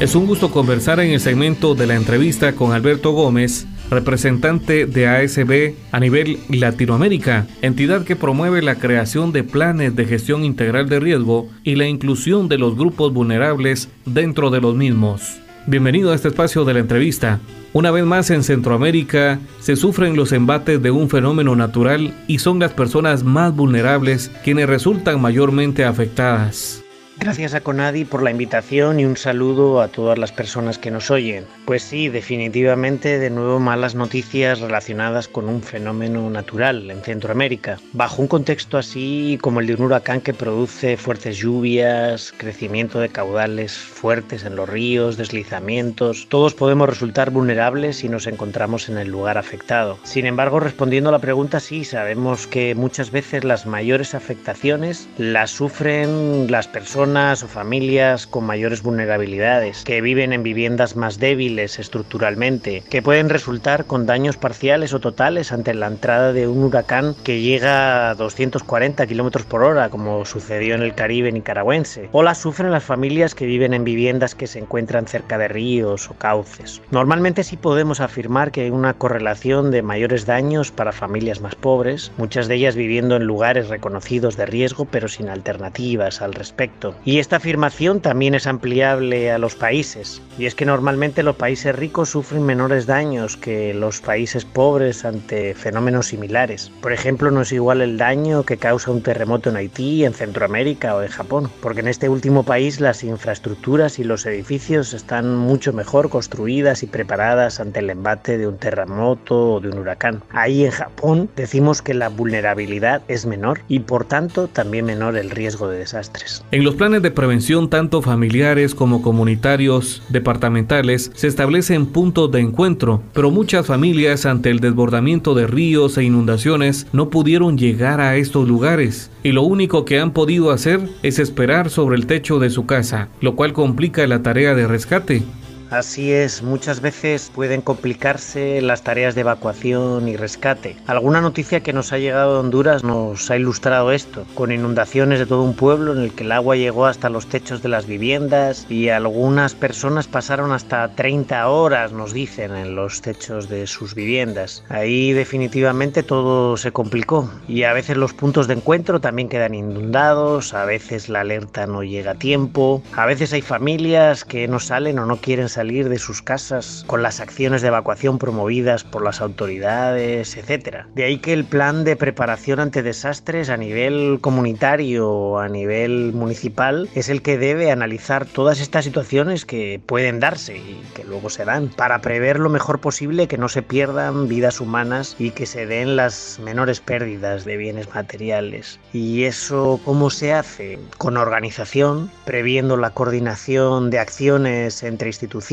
Es 0.00 0.14
un 0.14 0.26
gusto 0.26 0.50
conversar 0.50 1.00
en 1.00 1.10
el 1.10 1.20
segmento 1.20 1.74
de 1.74 1.86
la 1.86 1.96
entrevista 1.96 2.54
con 2.54 2.72
Alberto 2.72 3.12
Gómez 3.12 3.66
representante 3.90 4.86
de 4.86 5.06
ASB 5.06 5.74
a 5.92 6.00
nivel 6.00 6.38
Latinoamérica, 6.48 7.46
entidad 7.62 8.04
que 8.04 8.16
promueve 8.16 8.62
la 8.62 8.76
creación 8.76 9.32
de 9.32 9.44
planes 9.44 9.94
de 9.96 10.04
gestión 10.04 10.44
integral 10.44 10.88
de 10.88 11.00
riesgo 11.00 11.48
y 11.62 11.76
la 11.76 11.86
inclusión 11.86 12.48
de 12.48 12.58
los 12.58 12.76
grupos 12.76 13.12
vulnerables 13.12 13.88
dentro 14.04 14.50
de 14.50 14.60
los 14.60 14.74
mismos. 14.74 15.38
Bienvenido 15.66 16.12
a 16.12 16.14
este 16.14 16.28
espacio 16.28 16.64
de 16.64 16.74
la 16.74 16.80
entrevista. 16.80 17.40
Una 17.72 17.90
vez 17.90 18.04
más 18.04 18.30
en 18.30 18.44
Centroamérica 18.44 19.40
se 19.60 19.74
sufren 19.74 20.16
los 20.16 20.32
embates 20.32 20.80
de 20.80 20.92
un 20.92 21.10
fenómeno 21.10 21.56
natural 21.56 22.14
y 22.28 22.38
son 22.38 22.60
las 22.60 22.72
personas 22.72 23.24
más 23.24 23.54
vulnerables 23.54 24.30
quienes 24.44 24.68
resultan 24.68 25.20
mayormente 25.20 25.84
afectadas. 25.84 26.85
Gracias 27.18 27.54
a 27.54 27.62
Conadi 27.62 28.04
por 28.04 28.22
la 28.22 28.30
invitación 28.30 29.00
y 29.00 29.06
un 29.06 29.16
saludo 29.16 29.80
a 29.80 29.88
todas 29.88 30.18
las 30.18 30.32
personas 30.32 30.78
que 30.78 30.90
nos 30.90 31.10
oyen. 31.10 31.46
Pues 31.64 31.82
sí, 31.82 32.10
definitivamente 32.10 33.18
de 33.18 33.30
nuevo 33.30 33.58
malas 33.58 33.94
noticias 33.94 34.60
relacionadas 34.60 35.26
con 35.26 35.48
un 35.48 35.62
fenómeno 35.62 36.28
natural 36.28 36.90
en 36.90 37.00
Centroamérica. 37.00 37.78
Bajo 37.94 38.20
un 38.20 38.28
contexto 38.28 38.76
así 38.76 39.38
como 39.40 39.60
el 39.60 39.66
de 39.66 39.76
un 39.76 39.82
huracán 39.82 40.20
que 40.20 40.34
produce 40.34 40.98
fuertes 40.98 41.38
lluvias, 41.38 42.34
crecimiento 42.36 43.00
de 43.00 43.08
caudales 43.08 43.72
fuertes 43.72 44.44
en 44.44 44.54
los 44.54 44.68
ríos, 44.68 45.16
deslizamientos, 45.16 46.26
todos 46.28 46.52
podemos 46.52 46.86
resultar 46.86 47.30
vulnerables 47.30 47.96
si 47.96 48.10
nos 48.10 48.26
encontramos 48.26 48.90
en 48.90 48.98
el 48.98 49.08
lugar 49.08 49.38
afectado. 49.38 49.98
Sin 50.04 50.26
embargo, 50.26 50.60
respondiendo 50.60 51.08
a 51.08 51.12
la 51.12 51.18
pregunta, 51.18 51.60
sí, 51.60 51.86
sabemos 51.86 52.46
que 52.46 52.74
muchas 52.74 53.10
veces 53.10 53.42
las 53.42 53.64
mayores 53.64 54.14
afectaciones 54.14 55.08
las 55.16 55.50
sufren 55.50 56.50
las 56.50 56.68
personas 56.68 57.05
o 57.06 57.46
familias 57.46 58.26
con 58.26 58.44
mayores 58.44 58.82
vulnerabilidades, 58.82 59.84
que 59.84 60.00
viven 60.00 60.32
en 60.32 60.42
viviendas 60.42 60.96
más 60.96 61.20
débiles 61.20 61.78
estructuralmente, 61.78 62.82
que 62.90 63.00
pueden 63.00 63.28
resultar 63.28 63.84
con 63.84 64.06
daños 64.06 64.36
parciales 64.36 64.92
o 64.92 64.98
totales 64.98 65.52
ante 65.52 65.72
la 65.72 65.86
entrada 65.86 66.32
de 66.32 66.48
un 66.48 66.64
huracán 66.64 67.14
que 67.22 67.40
llega 67.40 68.10
a 68.10 68.14
240 68.16 69.06
km 69.06 69.44
por 69.44 69.62
hora, 69.62 69.88
como 69.88 70.24
sucedió 70.24 70.74
en 70.74 70.82
el 70.82 70.96
Caribe 70.96 71.30
nicaragüense, 71.30 72.08
o 72.10 72.24
las 72.24 72.38
sufren 72.38 72.72
las 72.72 72.82
familias 72.82 73.36
que 73.36 73.46
viven 73.46 73.72
en 73.72 73.84
viviendas 73.84 74.34
que 74.34 74.48
se 74.48 74.58
encuentran 74.58 75.06
cerca 75.06 75.38
de 75.38 75.46
ríos 75.46 76.10
o 76.10 76.14
cauces. 76.14 76.82
Normalmente 76.90 77.44
sí 77.44 77.56
podemos 77.56 78.00
afirmar 78.00 78.50
que 78.50 78.62
hay 78.62 78.70
una 78.70 78.94
correlación 78.94 79.70
de 79.70 79.82
mayores 79.82 80.26
daños 80.26 80.72
para 80.72 80.90
familias 80.90 81.40
más 81.40 81.54
pobres, 81.54 82.10
muchas 82.16 82.48
de 82.48 82.56
ellas 82.56 82.74
viviendo 82.74 83.14
en 83.14 83.24
lugares 83.24 83.68
reconocidos 83.68 84.36
de 84.36 84.46
riesgo 84.46 84.86
pero 84.86 85.06
sin 85.06 85.28
alternativas 85.28 86.20
al 86.20 86.34
respecto. 86.34 86.95
Y 87.04 87.18
esta 87.18 87.36
afirmación 87.36 88.00
también 88.00 88.34
es 88.34 88.46
ampliable 88.46 89.30
a 89.30 89.38
los 89.38 89.54
países. 89.54 90.20
Y 90.38 90.46
es 90.46 90.54
que 90.54 90.64
normalmente 90.64 91.22
los 91.22 91.36
países 91.36 91.74
ricos 91.74 92.10
sufren 92.10 92.44
menores 92.44 92.86
daños 92.86 93.36
que 93.36 93.72
los 93.72 94.00
países 94.00 94.44
pobres 94.44 95.04
ante 95.04 95.54
fenómenos 95.54 96.06
similares. 96.06 96.70
Por 96.80 96.92
ejemplo, 96.92 97.30
no 97.30 97.42
es 97.42 97.52
igual 97.52 97.80
el 97.80 97.96
daño 97.96 98.44
que 98.44 98.56
causa 98.56 98.90
un 98.90 99.02
terremoto 99.02 99.50
en 99.50 99.56
Haití, 99.56 100.04
en 100.04 100.14
Centroamérica 100.14 100.94
o 100.96 101.02
en 101.02 101.08
Japón, 101.08 101.50
porque 101.60 101.80
en 101.80 101.88
este 101.88 102.08
último 102.08 102.42
país 102.42 102.80
las 102.80 103.04
infraestructuras 103.04 103.98
y 103.98 104.04
los 104.04 104.26
edificios 104.26 104.92
están 104.92 105.36
mucho 105.36 105.72
mejor 105.72 106.10
construidas 106.10 106.82
y 106.82 106.86
preparadas 106.86 107.60
ante 107.60 107.80
el 107.80 107.90
embate 107.90 108.38
de 108.38 108.46
un 108.46 108.58
terremoto 108.58 109.54
o 109.54 109.60
de 109.60 109.70
un 109.70 109.78
huracán. 109.78 110.22
Ahí 110.30 110.64
en 110.64 110.70
Japón 110.70 111.30
decimos 111.36 111.82
que 111.82 111.94
la 111.94 112.08
vulnerabilidad 112.08 113.02
es 113.08 113.26
menor 113.26 113.60
y 113.68 113.80
por 113.80 114.04
tanto 114.04 114.48
también 114.48 114.86
menor 114.86 115.16
el 115.16 115.30
riesgo 115.30 115.68
de 115.68 115.78
desastres. 115.78 116.44
De 116.86 117.10
prevención 117.10 117.68
tanto 117.68 118.00
familiares 118.00 118.74
como 118.74 119.02
comunitarios, 119.02 120.02
departamentales, 120.08 121.10
se 121.14 121.26
establecen 121.26 121.86
puntos 121.86 122.30
de 122.30 122.40
encuentro, 122.40 123.02
pero 123.12 123.32
muchas 123.32 123.66
familias 123.66 124.24
ante 124.24 124.50
el 124.50 124.60
desbordamiento 124.60 125.34
de 125.34 125.48
ríos 125.48 125.98
e 125.98 126.04
inundaciones 126.04 126.86
no 126.92 127.10
pudieron 127.10 127.58
llegar 127.58 128.00
a 128.00 128.16
estos 128.16 128.46
lugares 128.46 129.10
y 129.24 129.32
lo 129.32 129.42
único 129.42 129.84
que 129.84 129.98
han 129.98 130.12
podido 130.12 130.52
hacer 130.52 130.80
es 131.02 131.18
esperar 131.18 131.70
sobre 131.70 131.96
el 131.96 132.06
techo 132.06 132.38
de 132.38 132.50
su 132.50 132.66
casa, 132.66 133.08
lo 133.20 133.34
cual 133.34 133.52
complica 133.52 134.06
la 134.06 134.22
tarea 134.22 134.54
de 134.54 134.68
rescate. 134.68 135.24
Así 135.70 136.12
es, 136.12 136.42
muchas 136.42 136.80
veces 136.80 137.32
pueden 137.34 137.60
complicarse 137.60 138.62
las 138.62 138.82
tareas 138.82 139.16
de 139.16 139.22
evacuación 139.22 140.08
y 140.08 140.16
rescate. 140.16 140.76
Alguna 140.86 141.20
noticia 141.20 141.60
que 141.60 141.72
nos 141.72 141.92
ha 141.92 141.98
llegado 141.98 142.34
de 142.34 142.40
Honduras 142.40 142.84
nos 142.84 143.30
ha 143.32 143.36
ilustrado 143.36 143.90
esto, 143.90 144.24
con 144.34 144.52
inundaciones 144.52 145.18
de 145.18 145.26
todo 145.26 145.42
un 145.42 145.54
pueblo 145.54 145.92
en 145.92 146.02
el 146.02 146.12
que 146.12 146.22
el 146.22 146.32
agua 146.32 146.54
llegó 146.54 146.86
hasta 146.86 147.10
los 147.10 147.26
techos 147.26 147.62
de 147.62 147.68
las 147.68 147.86
viviendas 147.86 148.64
y 148.70 148.90
algunas 148.90 149.54
personas 149.54 150.06
pasaron 150.06 150.52
hasta 150.52 150.88
30 150.94 151.48
horas, 151.48 151.92
nos 151.92 152.12
dicen, 152.12 152.54
en 152.54 152.76
los 152.76 153.02
techos 153.02 153.48
de 153.48 153.66
sus 153.66 153.94
viviendas. 153.94 154.64
Ahí 154.68 155.12
definitivamente 155.12 156.02
todo 156.04 156.56
se 156.56 156.70
complicó 156.70 157.28
y 157.48 157.64
a 157.64 157.72
veces 157.72 157.96
los 157.96 158.14
puntos 158.14 158.46
de 158.46 158.54
encuentro 158.54 159.00
también 159.00 159.28
quedan 159.28 159.54
inundados, 159.54 160.54
a 160.54 160.64
veces 160.64 161.08
la 161.08 161.20
alerta 161.20 161.66
no 161.66 161.82
llega 161.82 162.12
a 162.12 162.14
tiempo, 162.14 162.82
a 162.94 163.04
veces 163.04 163.32
hay 163.32 163.42
familias 163.42 164.24
que 164.24 164.46
no 164.46 164.60
salen 164.60 165.00
o 165.00 165.06
no 165.06 165.16
quieren 165.16 165.48
salir 165.48 165.65
de 165.66 165.98
sus 165.98 166.22
casas 166.22 166.84
con 166.86 167.02
las 167.02 167.20
acciones 167.20 167.60
de 167.60 167.68
evacuación 167.68 168.18
promovidas 168.18 168.84
por 168.84 169.02
las 169.02 169.20
autoridades, 169.20 170.36
etc. 170.36 170.86
De 170.94 171.04
ahí 171.04 171.18
que 171.18 171.32
el 171.32 171.44
plan 171.44 171.84
de 171.84 171.96
preparación 171.96 172.60
ante 172.60 172.82
desastres 172.82 173.50
a 173.50 173.56
nivel 173.56 174.18
comunitario 174.20 175.38
a 175.38 175.48
nivel 175.48 176.12
municipal 176.12 176.88
es 176.94 177.08
el 177.08 177.22
que 177.22 177.36
debe 177.36 177.70
analizar 177.70 178.26
todas 178.26 178.60
estas 178.60 178.84
situaciones 178.84 179.44
que 179.44 179.80
pueden 179.84 180.20
darse 180.20 180.56
y 180.56 180.82
que 180.94 181.04
luego 181.04 181.30
se 181.30 181.44
dan 181.44 181.68
para 181.68 182.00
prever 182.00 182.38
lo 182.38 182.48
mejor 182.48 182.80
posible 182.80 183.26
que 183.26 183.38
no 183.38 183.48
se 183.48 183.62
pierdan 183.62 184.28
vidas 184.28 184.60
humanas 184.60 185.16
y 185.18 185.32
que 185.32 185.46
se 185.46 185.66
den 185.66 185.96
las 185.96 186.38
menores 186.42 186.80
pérdidas 186.80 187.44
de 187.44 187.56
bienes 187.56 187.92
materiales. 187.94 188.78
¿Y 188.92 189.24
eso 189.24 189.80
cómo 189.84 190.10
se 190.10 190.32
hace? 190.32 190.78
Con 190.98 191.16
organización, 191.16 192.10
previendo 192.24 192.76
la 192.76 192.90
coordinación 192.90 193.90
de 193.90 193.98
acciones 193.98 194.82
entre 194.82 195.08
instituciones 195.08 195.45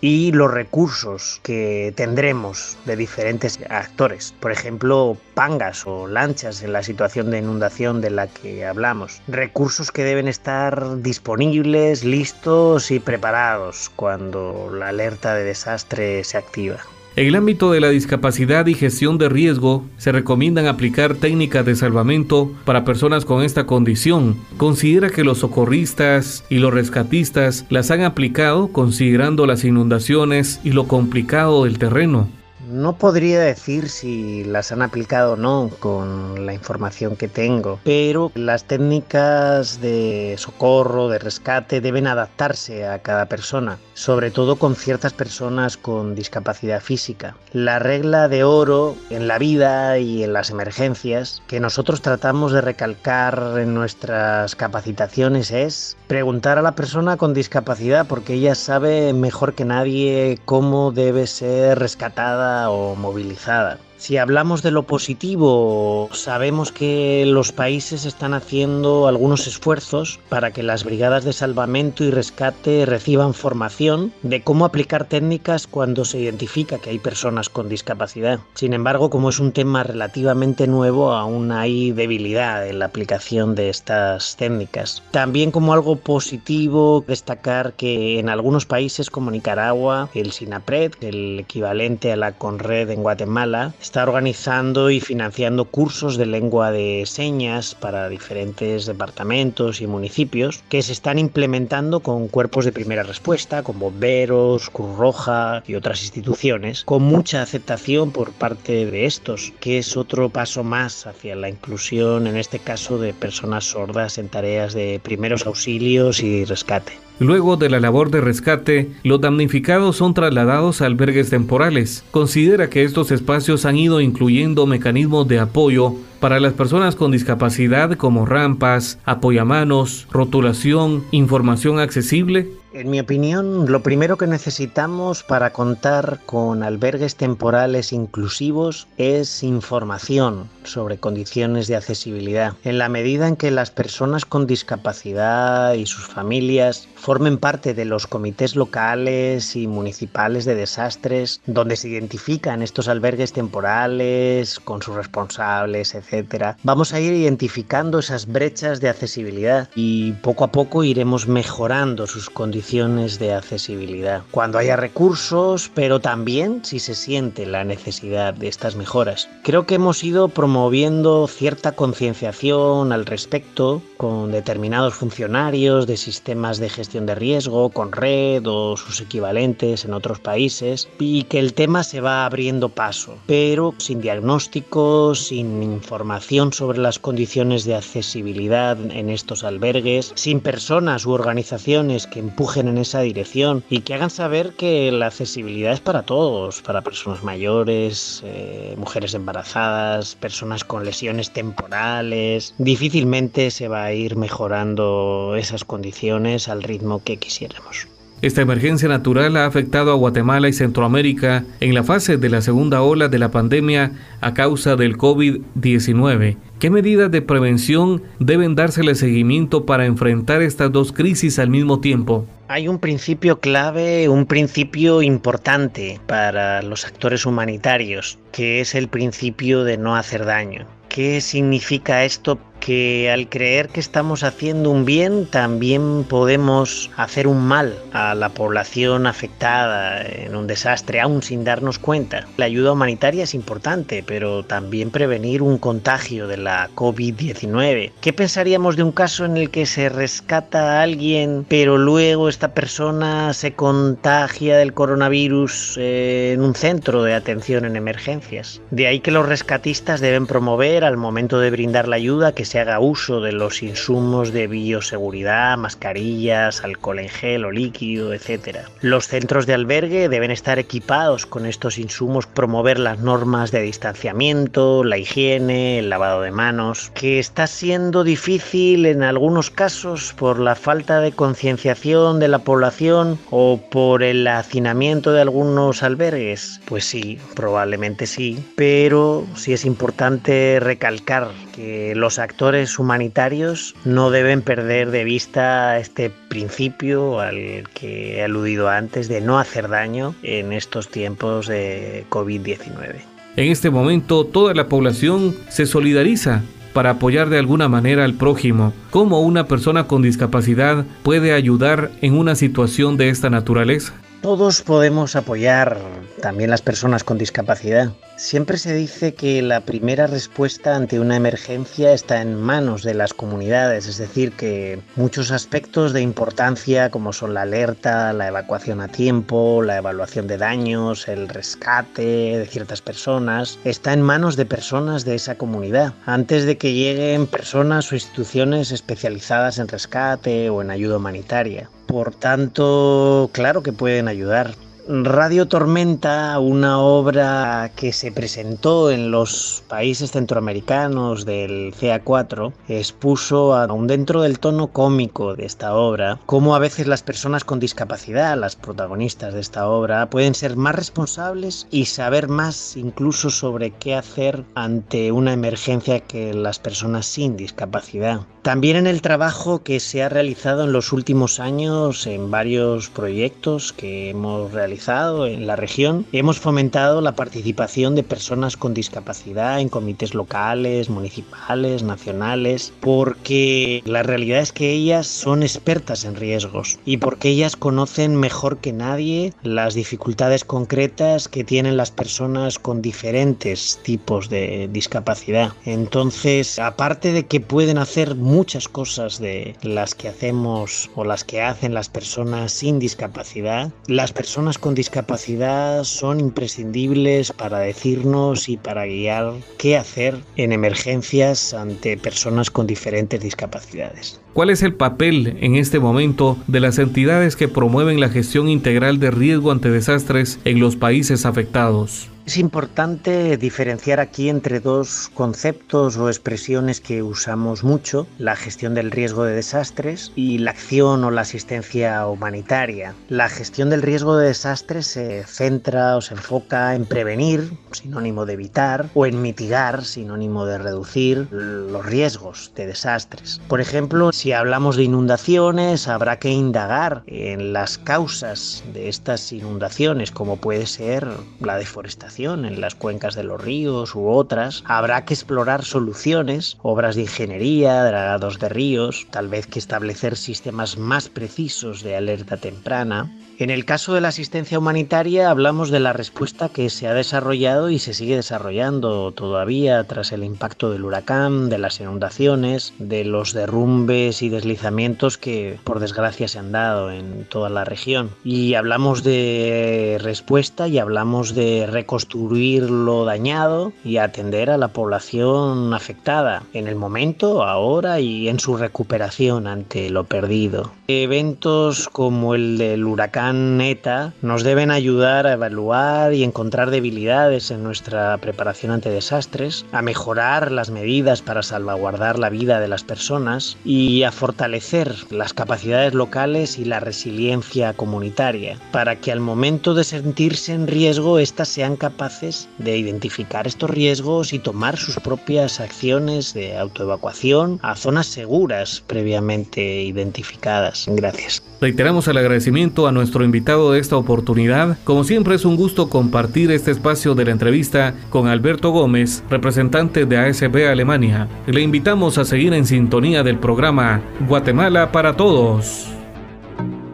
y 0.00 0.32
los 0.32 0.50
recursos 0.50 1.40
que 1.42 1.92
tendremos 1.94 2.78
de 2.86 2.96
diferentes 2.96 3.58
actores. 3.68 4.34
Por 4.40 4.50
ejemplo, 4.50 5.16
pangas 5.34 5.86
o 5.86 6.06
lanchas 6.06 6.62
en 6.62 6.72
la 6.72 6.82
situación 6.82 7.30
de 7.30 7.38
inundación 7.38 8.00
de 8.00 8.10
la 8.10 8.26
que 8.26 8.64
hablamos. 8.64 9.20
Recursos 9.28 9.92
que 9.92 10.04
deben 10.04 10.26
estar 10.26 11.02
disponibles, 11.02 12.02
listos 12.02 12.90
y 12.90 12.98
preparados 12.98 13.90
cuando 13.94 14.70
la 14.72 14.88
alerta 14.88 15.34
de 15.34 15.44
desastre 15.44 16.24
se 16.24 16.38
activa. 16.38 16.78
En 17.16 17.26
el 17.26 17.34
ámbito 17.34 17.72
de 17.72 17.80
la 17.80 17.88
discapacidad 17.88 18.66
y 18.66 18.74
gestión 18.74 19.18
de 19.18 19.28
riesgo, 19.28 19.84
se 19.98 20.12
recomiendan 20.12 20.66
aplicar 20.66 21.16
técnicas 21.16 21.66
de 21.66 21.74
salvamento 21.74 22.52
para 22.64 22.84
personas 22.84 23.24
con 23.24 23.42
esta 23.42 23.66
condición. 23.66 24.36
Considera 24.56 25.10
que 25.10 25.24
los 25.24 25.38
socorristas 25.38 26.44
y 26.48 26.58
los 26.58 26.72
rescatistas 26.72 27.66
las 27.68 27.90
han 27.90 28.02
aplicado 28.02 28.68
considerando 28.68 29.46
las 29.46 29.64
inundaciones 29.64 30.60
y 30.62 30.70
lo 30.70 30.86
complicado 30.86 31.64
del 31.64 31.78
terreno. 31.78 32.28
No 32.70 32.96
podría 32.96 33.40
decir 33.40 33.88
si 33.88 34.44
las 34.44 34.70
han 34.70 34.80
aplicado 34.80 35.32
o 35.32 35.36
no 35.36 35.70
con 35.80 36.46
la 36.46 36.54
información 36.54 37.16
que 37.16 37.26
tengo, 37.26 37.80
pero 37.82 38.30
las 38.36 38.64
técnicas 38.64 39.80
de 39.80 40.36
socorro, 40.38 41.08
de 41.08 41.18
rescate, 41.18 41.80
deben 41.80 42.06
adaptarse 42.06 42.86
a 42.86 43.00
cada 43.00 43.26
persona, 43.26 43.78
sobre 44.00 44.30
todo 44.30 44.56
con 44.56 44.76
ciertas 44.76 45.12
personas 45.12 45.76
con 45.76 46.14
discapacidad 46.14 46.80
física. 46.80 47.36
La 47.52 47.78
regla 47.78 48.28
de 48.28 48.44
oro 48.44 48.96
en 49.10 49.28
la 49.28 49.36
vida 49.36 49.98
y 49.98 50.24
en 50.24 50.32
las 50.32 50.48
emergencias 50.48 51.42
que 51.46 51.60
nosotros 51.60 52.00
tratamos 52.00 52.52
de 52.52 52.62
recalcar 52.62 53.56
en 53.58 53.74
nuestras 53.74 54.56
capacitaciones 54.56 55.50
es 55.50 55.98
preguntar 56.06 56.56
a 56.56 56.62
la 56.62 56.74
persona 56.74 57.18
con 57.18 57.34
discapacidad 57.34 58.06
porque 58.06 58.32
ella 58.32 58.54
sabe 58.54 59.12
mejor 59.12 59.52
que 59.52 59.66
nadie 59.66 60.38
cómo 60.46 60.92
debe 60.92 61.26
ser 61.26 61.78
rescatada 61.78 62.70
o 62.70 62.96
movilizada. 62.96 63.76
Si 64.00 64.16
hablamos 64.16 64.62
de 64.62 64.70
lo 64.70 64.84
positivo, 64.84 66.08
sabemos 66.12 66.72
que 66.72 67.24
los 67.26 67.52
países 67.52 68.06
están 68.06 68.32
haciendo 68.32 69.06
algunos 69.06 69.46
esfuerzos 69.46 70.18
para 70.30 70.52
que 70.52 70.62
las 70.62 70.84
brigadas 70.84 71.24
de 71.24 71.34
salvamento 71.34 72.02
y 72.02 72.10
rescate 72.10 72.86
reciban 72.86 73.34
formación 73.34 74.10
de 74.22 74.42
cómo 74.42 74.64
aplicar 74.64 75.04
técnicas 75.04 75.66
cuando 75.66 76.06
se 76.06 76.18
identifica 76.18 76.78
que 76.78 76.88
hay 76.88 76.98
personas 76.98 77.50
con 77.50 77.68
discapacidad. 77.68 78.40
Sin 78.54 78.72
embargo, 78.72 79.10
como 79.10 79.28
es 79.28 79.38
un 79.38 79.52
tema 79.52 79.82
relativamente 79.82 80.66
nuevo, 80.66 81.12
aún 81.12 81.52
hay 81.52 81.92
debilidad 81.92 82.66
en 82.66 82.78
la 82.78 82.86
aplicación 82.86 83.54
de 83.54 83.68
estas 83.68 84.34
técnicas. 84.36 85.02
También 85.10 85.50
como 85.50 85.74
algo 85.74 85.96
positivo, 85.96 87.04
destacar 87.06 87.74
que 87.74 88.18
en 88.18 88.30
algunos 88.30 88.64
países 88.64 89.10
como 89.10 89.30
Nicaragua, 89.30 90.08
el 90.14 90.32
SINAPRED, 90.32 90.94
el 91.02 91.40
equivalente 91.40 92.12
a 92.12 92.16
la 92.16 92.32
CONRED 92.32 92.88
en 92.92 93.02
Guatemala, 93.02 93.74
está 93.90 94.04
organizando 94.04 94.88
y 94.88 95.00
financiando 95.00 95.64
cursos 95.64 96.16
de 96.16 96.24
lengua 96.24 96.70
de 96.70 97.02
señas 97.06 97.74
para 97.74 98.08
diferentes 98.08 98.86
departamentos 98.86 99.80
y 99.80 99.88
municipios 99.88 100.62
que 100.68 100.80
se 100.80 100.92
están 100.92 101.18
implementando 101.18 101.98
con 101.98 102.28
cuerpos 102.28 102.64
de 102.64 102.70
primera 102.70 103.02
respuesta, 103.02 103.64
como 103.64 103.90
bomberos, 103.90 104.70
Cruz 104.70 104.96
Roja 104.96 105.64
y 105.66 105.74
otras 105.74 106.02
instituciones, 106.02 106.84
con 106.84 107.02
mucha 107.02 107.42
aceptación 107.42 108.12
por 108.12 108.30
parte 108.30 108.86
de 108.86 109.06
estos, 109.06 109.52
que 109.58 109.78
es 109.78 109.96
otro 109.96 110.28
paso 110.28 110.62
más 110.62 111.08
hacia 111.08 111.34
la 111.34 111.48
inclusión, 111.48 112.28
en 112.28 112.36
este 112.36 112.60
caso, 112.60 112.96
de 112.96 113.12
personas 113.12 113.64
sordas 113.64 114.18
en 114.18 114.28
tareas 114.28 114.72
de 114.72 115.00
primeros 115.02 115.46
auxilios 115.46 116.22
y 116.22 116.44
rescate. 116.44 117.09
Luego 117.20 117.58
de 117.58 117.68
la 117.68 117.80
labor 117.80 118.10
de 118.10 118.22
rescate, 118.22 118.92
los 119.04 119.20
damnificados 119.20 119.96
son 119.96 120.14
trasladados 120.14 120.80
a 120.80 120.86
albergues 120.86 121.28
temporales. 121.28 122.02
Considera 122.10 122.70
que 122.70 122.82
estos 122.82 123.10
espacios 123.10 123.66
han 123.66 123.76
ido 123.76 124.00
incluyendo 124.00 124.66
mecanismos 124.66 125.28
de 125.28 125.38
apoyo 125.38 125.94
para 126.18 126.40
las 126.40 126.54
personas 126.54 126.96
con 126.96 127.10
discapacidad 127.10 127.92
como 127.98 128.24
rampas, 128.24 128.98
apoyamanos, 129.04 130.08
rotulación, 130.10 131.04
información 131.10 131.78
accesible 131.78 132.48
en 132.72 132.90
mi 132.90 133.00
opinión, 133.00 133.70
lo 133.70 133.82
primero 133.82 134.16
que 134.16 134.26
necesitamos 134.26 135.22
para 135.22 135.52
contar 135.52 136.20
con 136.26 136.62
albergues 136.62 137.16
temporales 137.16 137.92
inclusivos 137.92 138.86
es 138.96 139.42
información 139.42 140.48
sobre 140.64 140.98
condiciones 140.98 141.66
de 141.66 141.76
accesibilidad. 141.76 142.54
En 142.62 142.78
la 142.78 142.88
medida 142.88 143.26
en 143.26 143.36
que 143.36 143.50
las 143.50 143.70
personas 143.70 144.24
con 144.24 144.46
discapacidad 144.46 145.74
y 145.74 145.86
sus 145.86 146.06
familias 146.06 146.88
formen 146.94 147.38
parte 147.38 147.74
de 147.74 147.84
los 147.84 148.06
comités 148.06 148.54
locales 148.54 149.56
y 149.56 149.66
municipales 149.66 150.44
de 150.44 150.54
desastres, 150.54 151.40
donde 151.46 151.76
se 151.76 151.88
identifican 151.88 152.62
estos 152.62 152.88
albergues 152.88 153.32
temporales 153.32 154.60
con 154.60 154.82
sus 154.82 154.94
responsables, 154.94 155.94
etc., 155.94 156.56
vamos 156.62 156.92
a 156.92 157.00
ir 157.00 157.12
identificando 157.14 157.98
esas 157.98 158.26
brechas 158.26 158.80
de 158.80 158.88
accesibilidad 158.88 159.68
y 159.74 160.12
poco 160.12 160.44
a 160.44 160.52
poco 160.52 160.84
iremos 160.84 161.26
mejorando 161.26 162.06
sus 162.06 162.30
condiciones 162.30 162.59
de 162.60 163.32
accesibilidad. 163.32 164.22
Cuando 164.30 164.58
haya 164.58 164.76
recursos, 164.76 165.70
pero 165.74 165.98
también 165.98 166.64
si 166.64 166.78
se 166.78 166.94
siente 166.94 167.46
la 167.46 167.64
necesidad 167.64 168.34
de 168.34 168.48
estas 168.48 168.76
mejoras. 168.76 169.28
Creo 169.42 169.64
que 169.66 169.76
hemos 169.76 170.04
ido 170.04 170.28
promoviendo 170.28 171.26
cierta 171.26 171.72
concienciación 171.72 172.92
al 172.92 173.06
respecto 173.06 173.82
con 173.96 174.30
determinados 174.30 174.94
funcionarios 174.94 175.86
de 175.86 175.96
sistemas 175.96 176.58
de 176.58 176.68
gestión 176.68 177.06
de 177.06 177.14
riesgo, 177.14 177.70
con 177.70 177.92
red 177.92 178.46
o 178.46 178.76
sus 178.76 179.00
equivalentes 179.00 179.84
en 179.84 179.94
otros 179.94 180.20
países, 180.20 180.88
y 180.98 181.24
que 181.24 181.38
el 181.38 181.54
tema 181.54 181.82
se 181.82 182.00
va 182.00 182.24
abriendo 182.24 182.68
paso, 182.68 183.16
pero 183.26 183.74
sin 183.78 184.00
diagnóstico, 184.00 185.14
sin 185.14 185.62
información 185.62 186.52
sobre 186.52 186.78
las 186.78 186.98
condiciones 186.98 187.64
de 187.64 187.74
accesibilidad 187.74 188.78
en 188.78 189.10
estos 189.10 189.44
albergues, 189.44 190.12
sin 190.14 190.40
personas 190.40 191.06
u 191.06 191.12
organizaciones 191.12 192.06
que 192.06 192.20
empujen 192.20 192.49
en 192.56 192.78
esa 192.78 193.00
dirección 193.00 193.64
y 193.70 193.80
que 193.80 193.94
hagan 193.94 194.10
saber 194.10 194.52
que 194.54 194.90
la 194.92 195.06
accesibilidad 195.06 195.72
es 195.72 195.80
para 195.80 196.02
todos, 196.02 196.62
para 196.62 196.82
personas 196.82 197.22
mayores, 197.22 198.22
eh, 198.24 198.74
mujeres 198.76 199.14
embarazadas, 199.14 200.14
personas 200.16 200.64
con 200.64 200.84
lesiones 200.84 201.32
temporales. 201.32 202.54
Difícilmente 202.58 203.50
se 203.50 203.68
va 203.68 203.84
a 203.84 203.92
ir 203.92 204.16
mejorando 204.16 205.34
esas 205.36 205.64
condiciones 205.64 206.48
al 206.48 206.62
ritmo 206.62 207.02
que 207.02 207.18
quisiéramos. 207.18 207.86
Esta 208.22 208.42
emergencia 208.42 208.86
natural 208.86 209.34
ha 209.38 209.46
afectado 209.46 209.90
a 209.90 209.94
Guatemala 209.94 210.46
y 210.46 210.52
Centroamérica 210.52 211.44
en 211.60 211.74
la 211.74 211.84
fase 211.84 212.18
de 212.18 212.28
la 212.28 212.42
segunda 212.42 212.82
ola 212.82 213.08
de 213.08 213.18
la 213.18 213.30
pandemia 213.30 213.92
a 214.20 214.34
causa 214.34 214.76
del 214.76 214.98
COVID-19. 214.98 216.36
¿Qué 216.58 216.68
medidas 216.68 217.10
de 217.10 217.22
prevención 217.22 218.02
deben 218.18 218.56
dársele 218.56 218.94
seguimiento 218.94 219.64
para 219.64 219.86
enfrentar 219.86 220.42
estas 220.42 220.70
dos 220.70 220.92
crisis 220.92 221.38
al 221.38 221.48
mismo 221.48 221.80
tiempo? 221.80 222.26
Hay 222.48 222.68
un 222.68 222.78
principio 222.78 223.40
clave, 223.40 224.10
un 224.10 224.26
principio 224.26 225.00
importante 225.00 225.98
para 226.06 226.60
los 226.60 226.84
actores 226.84 227.24
humanitarios, 227.24 228.18
que 228.32 228.60
es 228.60 228.74
el 228.74 228.88
principio 228.88 229.64
de 229.64 229.78
no 229.78 229.96
hacer 229.96 230.26
daño. 230.26 230.66
¿Qué 230.90 231.22
significa 231.22 232.04
esto 232.04 232.38
que 232.60 233.10
al 233.10 233.28
creer 233.28 233.68
que 233.68 233.80
estamos 233.80 234.22
haciendo 234.22 234.70
un 234.70 234.84
bien 234.84 235.26
también 235.26 236.04
podemos 236.04 236.90
hacer 236.96 237.26
un 237.26 237.44
mal 237.44 237.74
a 237.92 238.14
la 238.14 238.28
población 238.28 239.06
afectada 239.06 240.02
en 240.06 240.36
un 240.36 240.46
desastre 240.46 241.00
aún 241.00 241.22
sin 241.22 241.42
darnos 241.42 241.78
cuenta. 241.78 242.26
La 242.36 242.44
ayuda 242.44 242.72
humanitaria 242.72 243.24
es 243.24 243.34
importante, 243.34 244.04
pero 244.06 244.44
también 244.44 244.90
prevenir 244.90 245.42
un 245.42 245.58
contagio 245.58 246.28
de 246.28 246.36
la 246.36 246.70
COVID-19. 246.74 247.92
¿Qué 248.00 248.12
pensaríamos 248.12 248.76
de 248.76 248.82
un 248.82 248.92
caso 248.92 249.24
en 249.24 249.36
el 249.36 249.50
que 249.50 249.66
se 249.66 249.88
rescata 249.88 250.78
a 250.78 250.82
alguien 250.82 251.46
pero 251.48 251.78
luego 251.78 252.28
esta 252.28 252.52
persona 252.52 253.32
se 253.32 253.54
contagia 253.54 254.56
del 254.58 254.74
coronavirus 254.74 255.76
eh, 255.78 256.32
en 256.34 256.42
un 256.42 256.54
centro 256.54 257.02
de 257.02 257.14
atención 257.14 257.64
en 257.64 257.76
emergencias? 257.76 258.60
De 258.70 258.86
ahí 258.86 259.00
que 259.00 259.10
los 259.10 259.26
rescatistas 259.26 260.00
deben 260.00 260.26
promover 260.26 260.84
al 260.84 260.96
momento 260.96 261.40
de 261.40 261.50
brindar 261.50 261.88
la 261.88 261.96
ayuda 261.96 262.32
que 262.32 262.44
se 262.50 262.58
haga 262.58 262.80
uso 262.80 263.20
de 263.20 263.30
los 263.30 263.62
insumos 263.62 264.32
de 264.32 264.48
bioseguridad, 264.48 265.56
mascarillas, 265.56 266.64
alcohol 266.64 266.98
en 266.98 267.08
gel 267.08 267.44
o 267.44 267.52
líquido, 267.52 268.12
etc. 268.12 268.66
Los 268.80 269.06
centros 269.06 269.46
de 269.46 269.54
albergue 269.54 270.08
deben 270.08 270.32
estar 270.32 270.58
equipados 270.58 271.26
con 271.26 271.46
estos 271.46 271.78
insumos, 271.78 272.26
promover 272.26 272.80
las 272.80 272.98
normas 272.98 273.52
de 273.52 273.62
distanciamiento, 273.62 274.82
la 274.82 274.98
higiene, 274.98 275.78
el 275.78 275.90
lavado 275.90 276.22
de 276.22 276.32
manos, 276.32 276.90
que 276.92 277.20
está 277.20 277.46
siendo 277.46 278.02
difícil 278.02 278.84
en 278.84 279.04
algunos 279.04 279.50
casos 279.50 280.12
por 280.18 280.40
la 280.40 280.56
falta 280.56 280.98
de 280.98 281.12
concienciación 281.12 282.18
de 282.18 282.26
la 282.26 282.40
población 282.40 283.16
o 283.30 283.60
por 283.70 284.02
el 284.02 284.26
hacinamiento 284.26 285.12
de 285.12 285.20
algunos 285.20 285.84
albergues. 285.84 286.60
Pues 286.64 286.84
sí, 286.84 287.20
probablemente 287.36 288.08
sí, 288.08 288.44
pero 288.56 289.24
sí 289.36 289.52
es 289.52 289.64
importante 289.64 290.58
recalcar 290.60 291.28
que 291.54 291.94
los 291.94 292.18
actores 292.18 292.39
humanitarios 292.78 293.74
no 293.84 294.10
deben 294.10 294.40
perder 294.40 294.90
de 294.90 295.04
vista 295.04 295.78
este 295.78 296.10
principio 296.28 297.20
al 297.20 297.68
que 297.74 298.16
he 298.16 298.22
aludido 298.22 298.70
antes 298.70 299.08
de 299.08 299.20
no 299.20 299.38
hacer 299.38 299.68
daño 299.68 300.14
en 300.22 300.52
estos 300.52 300.88
tiempos 300.88 301.48
de 301.48 302.06
COVID-19. 302.08 302.96
En 303.36 303.52
este 303.52 303.68
momento 303.70 304.24
toda 304.24 304.54
la 304.54 304.68
población 304.68 305.36
se 305.50 305.66
solidariza 305.66 306.42
para 306.72 306.90
apoyar 306.90 307.28
de 307.28 307.38
alguna 307.38 307.68
manera 307.68 308.04
al 308.04 308.14
prójimo. 308.14 308.72
¿Cómo 308.90 309.20
una 309.20 309.46
persona 309.46 309.86
con 309.86 310.00
discapacidad 310.02 310.86
puede 311.02 311.34
ayudar 311.34 311.90
en 312.00 312.14
una 312.14 312.34
situación 312.36 312.96
de 312.96 313.10
esta 313.10 313.28
naturaleza? 313.28 313.92
Todos 314.22 314.62
podemos 314.62 315.16
apoyar, 315.16 315.78
también 316.20 316.50
las 316.50 316.62
personas 316.62 317.04
con 317.04 317.18
discapacidad. 317.18 317.92
Siempre 318.20 318.58
se 318.58 318.74
dice 318.74 319.14
que 319.14 319.40
la 319.40 319.62
primera 319.62 320.06
respuesta 320.06 320.76
ante 320.76 321.00
una 321.00 321.16
emergencia 321.16 321.94
está 321.94 322.20
en 322.20 322.38
manos 322.38 322.82
de 322.82 322.92
las 322.92 323.14
comunidades, 323.14 323.86
es 323.86 323.96
decir, 323.96 324.32
que 324.32 324.78
muchos 324.94 325.30
aspectos 325.30 325.94
de 325.94 326.02
importancia 326.02 326.90
como 326.90 327.14
son 327.14 327.32
la 327.32 327.42
alerta, 327.42 328.12
la 328.12 328.28
evacuación 328.28 328.82
a 328.82 328.88
tiempo, 328.88 329.62
la 329.62 329.78
evaluación 329.78 330.26
de 330.26 330.36
daños, 330.36 331.08
el 331.08 331.30
rescate 331.30 332.02
de 332.02 332.46
ciertas 332.46 332.82
personas, 332.82 333.58
está 333.64 333.94
en 333.94 334.02
manos 334.02 334.36
de 334.36 334.44
personas 334.44 335.06
de 335.06 335.14
esa 335.14 335.36
comunidad, 335.36 335.94
antes 336.04 336.44
de 336.44 336.58
que 336.58 336.74
lleguen 336.74 337.26
personas 337.26 337.90
o 337.90 337.94
instituciones 337.94 338.70
especializadas 338.70 339.58
en 339.58 339.66
rescate 339.66 340.50
o 340.50 340.60
en 340.60 340.70
ayuda 340.70 340.98
humanitaria. 340.98 341.70
Por 341.86 342.14
tanto, 342.14 343.30
claro 343.32 343.62
que 343.62 343.72
pueden 343.72 344.08
ayudar. 344.08 344.54
Radio 344.92 345.46
Tormenta, 345.46 346.36
una 346.40 346.80
obra 346.80 347.70
que 347.76 347.92
se 347.92 348.10
presentó 348.10 348.90
en 348.90 349.12
los 349.12 349.62
países 349.68 350.10
centroamericanos 350.10 351.24
del 351.24 351.72
CA4, 351.74 352.52
expuso 352.66 353.54
aún 353.54 353.86
dentro 353.86 354.22
del 354.22 354.40
tono 354.40 354.66
cómico 354.72 355.36
de 355.36 355.46
esta 355.46 355.76
obra 355.76 356.18
cómo 356.26 356.56
a 356.56 356.58
veces 356.58 356.88
las 356.88 357.04
personas 357.04 357.44
con 357.44 357.60
discapacidad, 357.60 358.36
las 358.36 358.56
protagonistas 358.56 359.32
de 359.32 359.38
esta 359.38 359.68
obra, 359.68 360.10
pueden 360.10 360.34
ser 360.34 360.56
más 360.56 360.74
responsables 360.74 361.68
y 361.70 361.84
saber 361.84 362.26
más 362.26 362.76
incluso 362.76 363.30
sobre 363.30 363.70
qué 363.70 363.94
hacer 363.94 364.42
ante 364.56 365.12
una 365.12 365.32
emergencia 365.32 366.00
que 366.00 366.34
las 366.34 366.58
personas 366.58 367.06
sin 367.06 367.36
discapacidad. 367.36 368.22
También 368.42 368.76
en 368.76 368.86
el 368.86 369.02
trabajo 369.02 369.62
que 369.62 369.80
se 369.80 370.02
ha 370.02 370.08
realizado 370.08 370.64
en 370.64 370.72
los 370.72 370.94
últimos 370.94 371.40
años 371.40 372.06
en 372.06 372.30
varios 372.30 372.88
proyectos 372.88 373.74
que 373.74 374.08
hemos 374.08 374.52
realizado 374.52 375.26
en 375.26 375.46
la 375.46 375.56
región, 375.56 376.06
hemos 376.12 376.40
fomentado 376.40 377.02
la 377.02 377.14
participación 377.14 377.94
de 377.94 378.02
personas 378.02 378.56
con 378.56 378.72
discapacidad 378.72 379.60
en 379.60 379.68
comités 379.68 380.14
locales, 380.14 380.88
municipales, 380.88 381.82
nacionales, 381.82 382.72
porque 382.80 383.82
la 383.84 384.02
realidad 384.02 384.40
es 384.40 384.52
que 384.52 384.70
ellas 384.70 385.06
son 385.06 385.42
expertas 385.42 386.06
en 386.06 386.16
riesgos 386.16 386.78
y 386.86 386.96
porque 386.96 387.28
ellas 387.28 387.56
conocen 387.56 388.16
mejor 388.16 388.56
que 388.58 388.72
nadie 388.72 389.34
las 389.42 389.74
dificultades 389.74 390.46
concretas 390.46 391.28
que 391.28 391.44
tienen 391.44 391.76
las 391.76 391.90
personas 391.90 392.58
con 392.58 392.80
diferentes 392.80 393.78
tipos 393.82 394.30
de 394.30 394.68
discapacidad. 394.72 395.52
Entonces, 395.66 396.58
aparte 396.58 397.12
de 397.12 397.26
que 397.26 397.40
pueden 397.40 397.76
hacer 397.76 398.14
muchas 398.30 398.68
cosas 398.68 399.18
de 399.18 399.56
las 399.62 399.94
que 399.94 400.08
hacemos 400.08 400.90
o 400.94 401.04
las 401.04 401.24
que 401.24 401.42
hacen 401.42 401.74
las 401.74 401.88
personas 401.88 402.52
sin 402.52 402.78
discapacidad, 402.78 403.72
las 403.88 404.12
personas 404.12 404.56
con 404.58 404.74
discapacidad 404.74 405.84
son 405.84 406.20
imprescindibles 406.20 407.32
para 407.32 407.58
decirnos 407.58 408.48
y 408.48 408.56
para 408.56 408.86
guiar 408.86 409.34
qué 409.58 409.76
hacer 409.76 410.16
en 410.36 410.52
emergencias 410.52 411.52
ante 411.54 411.96
personas 411.96 412.50
con 412.50 412.66
diferentes 412.66 413.20
discapacidades. 413.20 414.20
¿Cuál 414.32 414.50
es 414.50 414.62
el 414.62 414.74
papel 414.74 415.36
en 415.40 415.56
este 415.56 415.80
momento 415.80 416.38
de 416.46 416.60
las 416.60 416.78
entidades 416.78 417.34
que 417.34 417.48
promueven 417.48 417.98
la 417.98 418.08
gestión 418.08 418.48
integral 418.48 419.00
de 419.00 419.10
riesgo 419.10 419.50
ante 419.50 419.70
desastres 419.70 420.38
en 420.44 420.60
los 420.60 420.76
países 420.76 421.26
afectados? 421.26 422.08
Es 422.30 422.38
importante 422.38 423.36
diferenciar 423.36 423.98
aquí 423.98 424.28
entre 424.28 424.60
dos 424.60 425.10
conceptos 425.14 425.96
o 425.96 426.08
expresiones 426.08 426.80
que 426.80 427.02
usamos 427.02 427.64
mucho, 427.64 428.06
la 428.18 428.36
gestión 428.36 428.72
del 428.72 428.92
riesgo 428.92 429.24
de 429.24 429.34
desastres 429.34 430.12
y 430.14 430.38
la 430.38 430.52
acción 430.52 431.02
o 431.02 431.10
la 431.10 431.22
asistencia 431.22 432.06
humanitaria. 432.06 432.94
La 433.08 433.28
gestión 433.28 433.68
del 433.68 433.82
riesgo 433.82 434.16
de 434.16 434.28
desastres 434.28 434.86
se 434.86 435.24
centra 435.24 435.96
o 435.96 436.00
se 436.02 436.14
enfoca 436.14 436.76
en 436.76 436.86
prevenir, 436.86 437.52
sinónimo 437.72 438.24
de 438.26 438.34
evitar, 438.34 438.88
o 438.94 439.06
en 439.06 439.20
mitigar, 439.20 439.84
sinónimo 439.84 440.46
de 440.46 440.58
reducir 440.58 441.26
los 441.32 441.84
riesgos 441.84 442.52
de 442.54 442.68
desastres. 442.68 443.40
Por 443.48 443.60
ejemplo, 443.60 444.12
si 444.12 444.30
hablamos 444.30 444.76
de 444.76 444.84
inundaciones, 444.84 445.88
habrá 445.88 446.20
que 446.20 446.30
indagar 446.30 447.02
en 447.08 447.52
las 447.52 447.76
causas 447.76 448.62
de 448.72 448.88
estas 448.88 449.32
inundaciones, 449.32 450.12
como 450.12 450.36
puede 450.36 450.66
ser 450.66 451.08
la 451.40 451.56
deforestación 451.58 452.19
en 452.20 452.60
las 452.60 452.74
cuencas 452.74 453.14
de 453.14 453.24
los 453.24 453.42
ríos 453.42 453.94
u 453.94 454.08
otras, 454.08 454.62
habrá 454.66 455.06
que 455.06 455.14
explorar 455.14 455.64
soluciones, 455.64 456.58
obras 456.60 456.94
de 456.94 457.02
ingeniería, 457.02 457.82
dragados 457.82 458.38
de 458.38 458.50
ríos, 458.50 459.06
tal 459.10 459.28
vez 459.28 459.46
que 459.46 459.58
establecer 459.58 460.16
sistemas 460.16 460.76
más 460.76 461.08
precisos 461.08 461.82
de 461.82 461.96
alerta 461.96 462.36
temprana. 462.36 463.10
En 463.40 463.48
el 463.48 463.64
caso 463.64 463.94
de 463.94 464.02
la 464.02 464.08
asistencia 464.08 464.58
humanitaria 464.58 465.30
hablamos 465.30 465.70
de 465.70 465.80
la 465.80 465.94
respuesta 465.94 466.50
que 466.50 466.68
se 466.68 466.86
ha 466.88 466.92
desarrollado 466.92 467.70
y 467.70 467.78
se 467.78 467.94
sigue 467.94 468.16
desarrollando 468.16 469.12
todavía 469.12 469.82
tras 469.84 470.12
el 470.12 470.24
impacto 470.24 470.70
del 470.70 470.84
huracán, 470.84 471.48
de 471.48 471.56
las 471.56 471.80
inundaciones, 471.80 472.74
de 472.78 473.06
los 473.06 473.32
derrumbes 473.32 474.20
y 474.20 474.28
deslizamientos 474.28 475.16
que 475.16 475.58
por 475.64 475.80
desgracia 475.80 476.28
se 476.28 476.38
han 476.38 476.52
dado 476.52 476.90
en 476.90 477.24
toda 477.24 477.48
la 477.48 477.64
región. 477.64 478.10
Y 478.24 478.52
hablamos 478.56 479.02
de 479.04 479.96
respuesta 480.02 480.68
y 480.68 480.78
hablamos 480.78 481.34
de 481.34 481.66
reconstruir 481.66 482.64
lo 482.68 483.06
dañado 483.06 483.72
y 483.82 483.96
atender 483.96 484.50
a 484.50 484.58
la 484.58 484.68
población 484.68 485.72
afectada 485.72 486.42
en 486.52 486.68
el 486.68 486.76
momento, 486.76 487.42
ahora 487.42 488.00
y 488.00 488.28
en 488.28 488.38
su 488.38 488.58
recuperación 488.58 489.46
ante 489.46 489.88
lo 489.88 490.04
perdido. 490.04 490.72
Eventos 490.90 491.88
como 491.88 492.34
el 492.34 492.58
del 492.58 492.84
huracán 492.84 493.56
neta 493.56 494.12
nos 494.22 494.42
deben 494.42 494.72
ayudar 494.72 495.26
a 495.26 495.34
evaluar 495.34 496.14
y 496.14 496.24
encontrar 496.24 496.70
debilidades 496.70 497.52
en 497.52 497.62
nuestra 497.62 498.18
preparación 498.18 498.72
ante 498.72 498.90
desastres, 498.90 499.64
a 499.70 499.82
mejorar 499.82 500.50
las 500.50 500.70
medidas 500.70 501.22
para 501.22 501.44
salvaguardar 501.44 502.18
la 502.18 502.28
vida 502.28 502.58
de 502.58 502.66
las 502.66 502.82
personas 502.82 503.56
y 503.64 504.02
a 504.02 504.10
fortalecer 504.10 504.92
las 505.10 505.32
capacidades 505.32 505.94
locales 505.94 506.58
y 506.58 506.64
la 506.64 506.80
resiliencia 506.80 507.72
comunitaria, 507.72 508.58
para 508.72 508.96
que 508.96 509.12
al 509.12 509.20
momento 509.20 509.74
de 509.74 509.84
sentirse 509.84 510.52
en 510.52 510.66
riesgo 510.66 511.20
éstas 511.20 511.48
sean 511.48 511.76
capaces 511.76 512.48
de 512.58 512.76
identificar 512.76 513.46
estos 513.46 513.70
riesgos 513.70 514.32
y 514.32 514.40
tomar 514.40 514.76
sus 514.76 514.96
propias 514.96 515.60
acciones 515.60 516.34
de 516.34 516.58
autoevacuación 516.58 517.60
a 517.62 517.76
zonas 517.76 518.08
seguras 518.08 518.82
previamente 518.86 519.82
identificadas. 519.82 520.79
Gracias. 520.88 521.42
Reiteramos 521.60 522.08
el 522.08 522.16
agradecimiento 522.16 522.86
a 522.86 522.92
nuestro 522.92 523.24
invitado 523.24 523.72
de 523.72 523.80
esta 523.80 523.96
oportunidad. 523.96 524.78
Como 524.84 525.04
siempre 525.04 525.34
es 525.34 525.44
un 525.44 525.56
gusto 525.56 525.88
compartir 525.88 526.50
este 526.50 526.70
espacio 526.70 527.14
de 527.14 527.24
la 527.24 527.32
entrevista 527.32 527.94
con 528.08 528.28
Alberto 528.28 528.70
Gómez, 528.70 529.22
representante 529.28 530.06
de 530.06 530.18
ASB 530.18 530.68
Alemania. 530.70 531.28
Le 531.46 531.60
invitamos 531.60 532.18
a 532.18 532.24
seguir 532.24 532.54
en 532.54 532.66
sintonía 532.66 533.22
del 533.22 533.38
programa 533.38 534.00
Guatemala 534.26 534.92
para 534.92 535.16
Todos. 535.16 535.99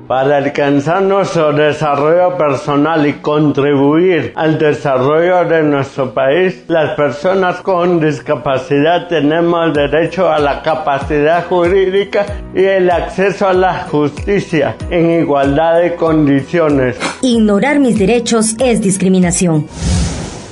Para 0.07 0.37
alcanzar 0.37 1.03
nuestro 1.03 1.53
desarrollo 1.53 2.37
personal 2.37 3.05
y 3.09 3.15
contribuir 3.15 4.33
al 4.37 4.57
desarrollo 4.57 5.45
de 5.49 5.65
nuestro 5.65 6.15
país, 6.15 6.63
las 6.69 6.95
personas 6.95 7.57
con 7.61 7.99
discapacidad 7.99 9.09
tenemos 9.09 9.75
derecho 9.75 10.31
a 10.31 10.39
la 10.39 10.63
capacidad 10.63 11.45
jurídica 11.47 12.25
y 12.55 12.63
el 12.63 12.89
acceso 12.89 13.49
a 13.49 13.53
la 13.53 13.81
justicia 13.91 14.77
en 14.91 15.11
igualdad 15.11 15.81
de 15.81 15.97
condiciones. 15.97 16.97
Ignorar 17.23 17.81
mis 17.81 17.99
derechos 17.99 18.55
es 18.61 18.81
discriminación. 18.81 19.67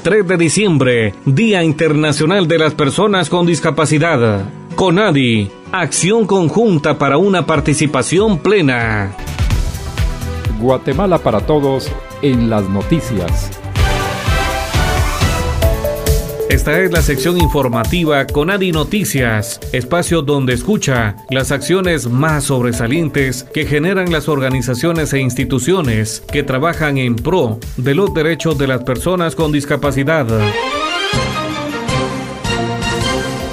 3 0.02 0.26
de 0.26 0.36
diciembre, 0.36 1.14
Día 1.26 1.62
Internacional 1.62 2.48
de 2.48 2.58
las 2.58 2.74
Personas 2.74 3.30
con 3.30 3.46
Discapacidad. 3.46 4.42
CONADI, 4.74 5.48
acción 5.70 6.26
conjunta 6.26 6.98
para 6.98 7.18
una 7.18 7.46
participación 7.46 8.38
plena. 8.38 9.14
Guatemala 10.64 11.18
para 11.18 11.40
todos 11.40 11.90
en 12.22 12.48
las 12.48 12.66
noticias. 12.70 13.50
Esta 16.48 16.80
es 16.80 16.90
la 16.90 17.02
sección 17.02 17.38
informativa 17.38 18.26
con 18.26 18.48
Adi 18.48 18.72
Noticias, 18.72 19.60
espacio 19.72 20.22
donde 20.22 20.54
escucha 20.54 21.16
las 21.28 21.52
acciones 21.52 22.08
más 22.08 22.44
sobresalientes 22.44 23.42
que 23.42 23.66
generan 23.66 24.10
las 24.10 24.28
organizaciones 24.28 25.12
e 25.12 25.20
instituciones 25.20 26.22
que 26.32 26.42
trabajan 26.42 26.96
en 26.96 27.16
pro 27.16 27.58
de 27.76 27.94
los 27.94 28.14
derechos 28.14 28.56
de 28.56 28.68
las 28.68 28.84
personas 28.84 29.34
con 29.34 29.52
discapacidad. 29.52 30.26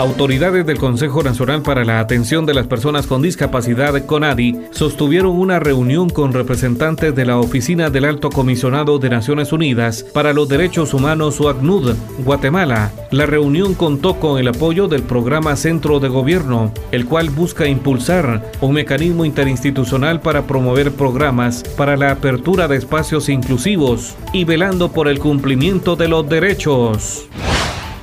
Autoridades 0.02 0.66
del 0.66 0.80
Consejo 0.80 1.22
Nacional 1.22 1.62
para 1.62 1.86
la 1.86 2.00
Atención 2.00 2.48
de 2.48 2.56
las 2.56 2.66
Personas 2.66 3.06
con 3.06 3.22
Discapacidad, 3.22 4.04
CONADI, 4.04 4.60
sostuvieron 4.72 5.38
una 5.38 5.60
reunión 5.60 6.10
con 6.10 6.34
representantes 6.34 7.14
de 7.14 7.24
la 7.24 7.38
Oficina 7.38 7.92
del 7.92 8.06
Alto 8.06 8.32
Comisionado 8.32 8.98
de 8.98 9.12
Naciones 9.12 9.54
Unidas 9.54 10.04
para 10.12 10.34
los 10.34 10.50
Derechos 10.50 10.96
Humanos 10.96 11.40
UACNUD, 11.40 11.94
Guatemala. 12.26 12.92
La 13.12 13.28
reunión 13.28 13.76
contó 13.76 14.16
con 14.16 14.40
el 14.40 14.48
apoyo 14.48 14.88
del 14.88 15.04
programa 15.04 15.56
Centro 15.56 16.00
de 16.00 16.10
Gobierno, 16.10 16.74
el 16.92 17.06
cual 17.06 17.30
busca 17.30 17.68
impulsar 17.68 18.52
un 18.60 18.74
mecanismo 18.74 19.24
interinstitucional 19.24 20.20
para 20.20 20.48
promover 20.48 20.92
programas 20.94 21.62
para 21.78 21.96
la 21.96 22.10
apertura 22.10 22.68
de 22.68 22.78
espacios 22.78 23.30
inclusivos 23.30 24.16
y 24.34 24.46
velando 24.46 24.92
por 24.92 25.08
el 25.08 25.20
cumplimiento 25.20 25.96
de 25.96 26.08
los 26.08 26.28
derechos. 26.28 27.28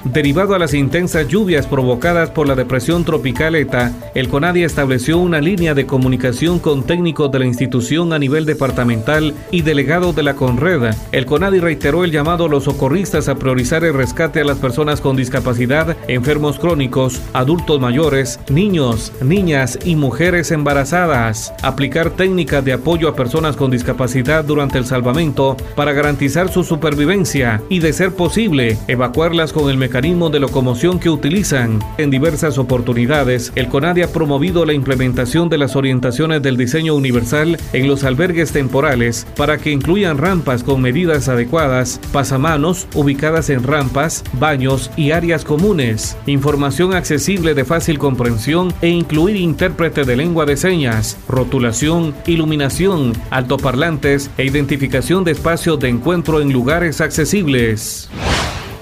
Derivado 0.04 0.54
a 0.54 0.61
las 0.61 0.74
intensas 0.74 1.26
lluvias 1.26 1.66
provocadas 1.66 2.30
por 2.30 2.46
la 2.46 2.54
depresión 2.54 3.04
tropical 3.04 3.56
ETA, 3.56 3.92
el 4.14 4.28
CONADI 4.28 4.62
estableció 4.62 5.18
una 5.18 5.40
línea 5.40 5.74
de 5.74 5.87
comunicación 5.87 6.61
con 6.61 6.84
técnicos 6.84 7.32
de 7.32 7.40
la 7.40 7.46
institución 7.46 8.12
a 8.12 8.18
nivel 8.18 8.46
departamental 8.46 9.34
y 9.50 9.62
delegados 9.62 10.14
de 10.14 10.22
la 10.22 10.34
CONRED. 10.34 10.94
El 11.11 11.26
CONADI 11.26 11.58
reiteró 11.58 12.04
el 12.04 12.12
llamado 12.12 12.44
a 12.44 12.48
los 12.48 12.64
socorristas 12.64 13.28
a 13.28 13.34
priorizar 13.34 13.82
el 13.82 13.94
rescate 13.94 14.40
a 14.40 14.44
las 14.44 14.58
personas 14.58 15.00
con 15.00 15.16
discapacidad, 15.16 15.96
enfermos 16.06 16.61
crónicos, 16.61 17.20
adultos 17.32 17.80
mayores, 17.80 18.38
niños, 18.50 19.12
niñas 19.20 19.80
y 19.84 19.96
mujeres 19.96 20.52
embarazadas. 20.52 21.52
Aplicar 21.62 22.11
técnicas 22.11 22.64
de 22.64 22.74
apoyo 22.74 23.08
a 23.08 23.16
personas 23.16 23.56
con 23.56 23.72
discapacidad 23.72 24.44
durante 24.44 24.78
el 24.78 24.87
salvamento 24.87 25.56
para 25.74 25.92
garantizar 25.92 26.52
su 26.52 26.62
supervivencia 26.62 27.61
y, 27.68 27.80
de 27.80 27.92
ser 27.92 28.12
posible, 28.14 28.78
evacuarlas 28.87 29.52
con 29.52 29.68
el 29.68 29.76
mecanismo 29.88 30.29
de 30.29 30.38
locomoción 30.38 30.98
que 30.98 31.09
utilizan. 31.09 31.79
En 31.96 32.11
diversas 32.11 32.59
oportunidades, 32.59 33.53
el 33.55 33.68
CONADI 33.68 34.03
ha 34.03 34.12
promovido 34.12 34.66
la 34.66 34.74
implementación 34.74 35.48
de 35.48 35.57
las 35.57 35.77
orientaciones 35.77 36.42
del 36.42 36.59
diseño 36.59 36.94
universal 36.94 37.57
en 37.72 37.88
los 37.88 38.05
albergues 38.05 38.53
temporales 38.53 39.27
para 39.35 39.57
que 39.57 39.70
incluyan 39.70 40.18
rampas 40.18 40.62
con 40.62 40.83
medidas 40.83 41.31
adecuadas, 41.31 42.03
pasamanos 42.12 42.87
ubicadas 42.94 43.48
en 43.48 43.62
rampas, 43.62 44.24
baños 44.35 44.90
y 44.94 45.12
áreas 45.12 45.42
comunes, 45.46 46.18
información 46.27 46.92
accesible 46.92 47.55
de 47.55 47.64
fácil 47.64 47.98
comprensión 47.98 48.74
e 48.83 48.88
incluir 48.88 49.37
intérprete 49.37 50.05
de 50.05 50.16
lengua 50.16 50.44
de 50.44 50.59
señas, 50.59 51.16
rotulación, 51.27 52.14
iluminación, 52.27 53.14
altoparlantes 53.31 54.31
e 54.37 54.44
identificación 54.44 55.24
de 55.24 55.33
espacios 55.33 55.81
de 55.81 55.88
encuentro 55.88 56.42
en 56.42 56.53
lugares 56.53 57.01
accesibles. 57.01 58.11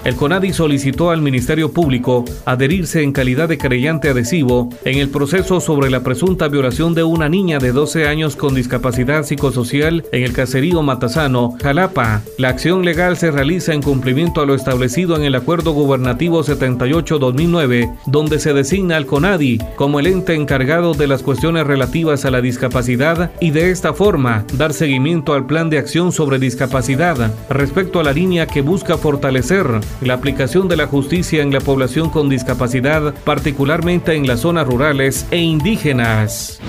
El 0.07 0.15
CONADI 0.15 0.53
solicitó 0.53 1.09
al 1.09 1.21
Ministerio 1.21 1.73
Público 1.73 2.23
adherirse 2.45 3.03
en 3.03 3.11
calidad 3.11 3.49
de 3.49 3.57
creyente 3.57 4.07
adhesivo 4.07 4.69
en 4.85 4.99
el 4.99 5.09
proceso 5.09 5.59
sobre 5.59 5.89
la 5.89 6.01
presunta 6.01 6.47
violación 6.47 6.93
de 6.93 7.03
una 7.03 7.27
niña 7.27 7.59
de 7.59 7.73
12 7.73 8.07
años 8.07 8.37
con 8.37 8.55
discapacidad 8.55 9.23
psicosocial 9.23 10.05
en 10.13 10.23
el 10.23 10.31
caserío 10.31 10.81
Matasano, 10.81 11.57
Jalapa. 11.61 12.21
La 12.37 12.47
acción 12.47 12.85
legal 12.85 13.17
se 13.17 13.31
realiza 13.31 13.73
en 13.73 13.81
cumplimiento 13.81 14.39
a 14.39 14.45
lo 14.45 14.55
establecido 14.55 15.17
en 15.17 15.23
el 15.23 15.35
Acuerdo 15.35 15.73
Gubernativo 15.73 16.41
78-2009, 16.41 17.93
donde 18.05 18.39
se 18.39 18.53
designa 18.53 18.95
al 18.95 19.07
CONADI 19.07 19.59
como 19.75 19.99
el 19.99 20.07
ente 20.07 20.35
encargado 20.35 20.93
de 20.93 21.07
las 21.07 21.21
cuestiones 21.21 21.67
relativas 21.67 22.23
a 22.23 22.31
la 22.31 22.39
discapacidad 22.39 23.31
y 23.41 23.51
de 23.51 23.71
esta 23.71 23.93
forma 23.93 24.45
dar 24.53 24.71
seguimiento 24.71 25.33
al 25.33 25.47
plan 25.47 25.69
de 25.69 25.79
acción 25.79 26.13
sobre 26.13 26.39
discapacidad 26.39 27.33
respecto 27.49 27.99
a 27.99 28.05
la 28.05 28.13
línea 28.13 28.47
que 28.47 28.61
busca 28.61 28.97
fortalecer 28.97 29.67
la 30.01 30.13
aplicación 30.13 30.67
de 30.67 30.77
la 30.77 30.87
justicia 30.87 31.41
en 31.41 31.51
la 31.51 31.59
población 31.59 32.09
con 32.09 32.29
discapacidad, 32.29 33.13
particularmente 33.23 34.13
en 34.13 34.27
las 34.27 34.41
zonas 34.41 34.67
rurales 34.67 35.25
e 35.31 35.37
indígenas. 35.37 36.59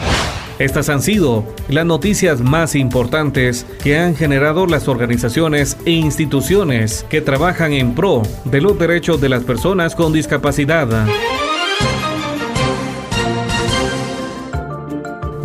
Estas 0.59 0.89
han 0.89 1.03
sido 1.03 1.45
las 1.69 1.87
noticias 1.87 2.41
más 2.41 2.75
importantes 2.75 3.65
que 3.83 3.97
han 3.97 4.17
generado 4.17 4.67
las 4.67 4.89
organizaciones 4.89 5.77
e 5.85 5.93
instituciones 5.93 7.07
que 7.09 7.21
trabajan 7.21 7.73
en 7.73 7.95
pro 7.95 8.23
de 8.45 8.61
los 8.61 8.77
derechos 8.77 9.21
de 9.21 9.29
las 9.29 9.45
personas 9.45 9.95
con 9.95 10.13
discapacidad. 10.13 10.89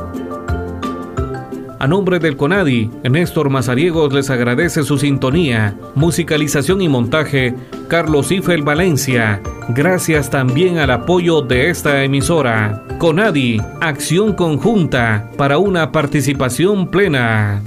A 1.80 1.86
nombre 1.86 2.18
del 2.18 2.36
CONADI, 2.36 2.90
Néstor 3.08 3.50
Mazariegos 3.50 4.12
les 4.12 4.30
agradece 4.30 4.82
su 4.82 4.98
sintonía, 4.98 5.76
musicalización 5.94 6.82
y 6.82 6.88
montaje, 6.88 7.54
Carlos 7.86 8.32
Ifel 8.32 8.62
Valencia. 8.62 9.40
Gracias 9.68 10.28
también 10.28 10.78
al 10.78 10.90
apoyo 10.90 11.40
de 11.40 11.70
esta 11.70 12.02
emisora. 12.02 12.82
CONADI, 12.98 13.62
acción 13.80 14.32
conjunta 14.32 15.30
para 15.36 15.58
una 15.58 15.92
participación 15.92 16.88
plena. 16.88 17.62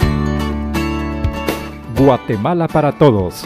Guatemala 1.98 2.68
para 2.68 2.92
Todos, 2.92 3.46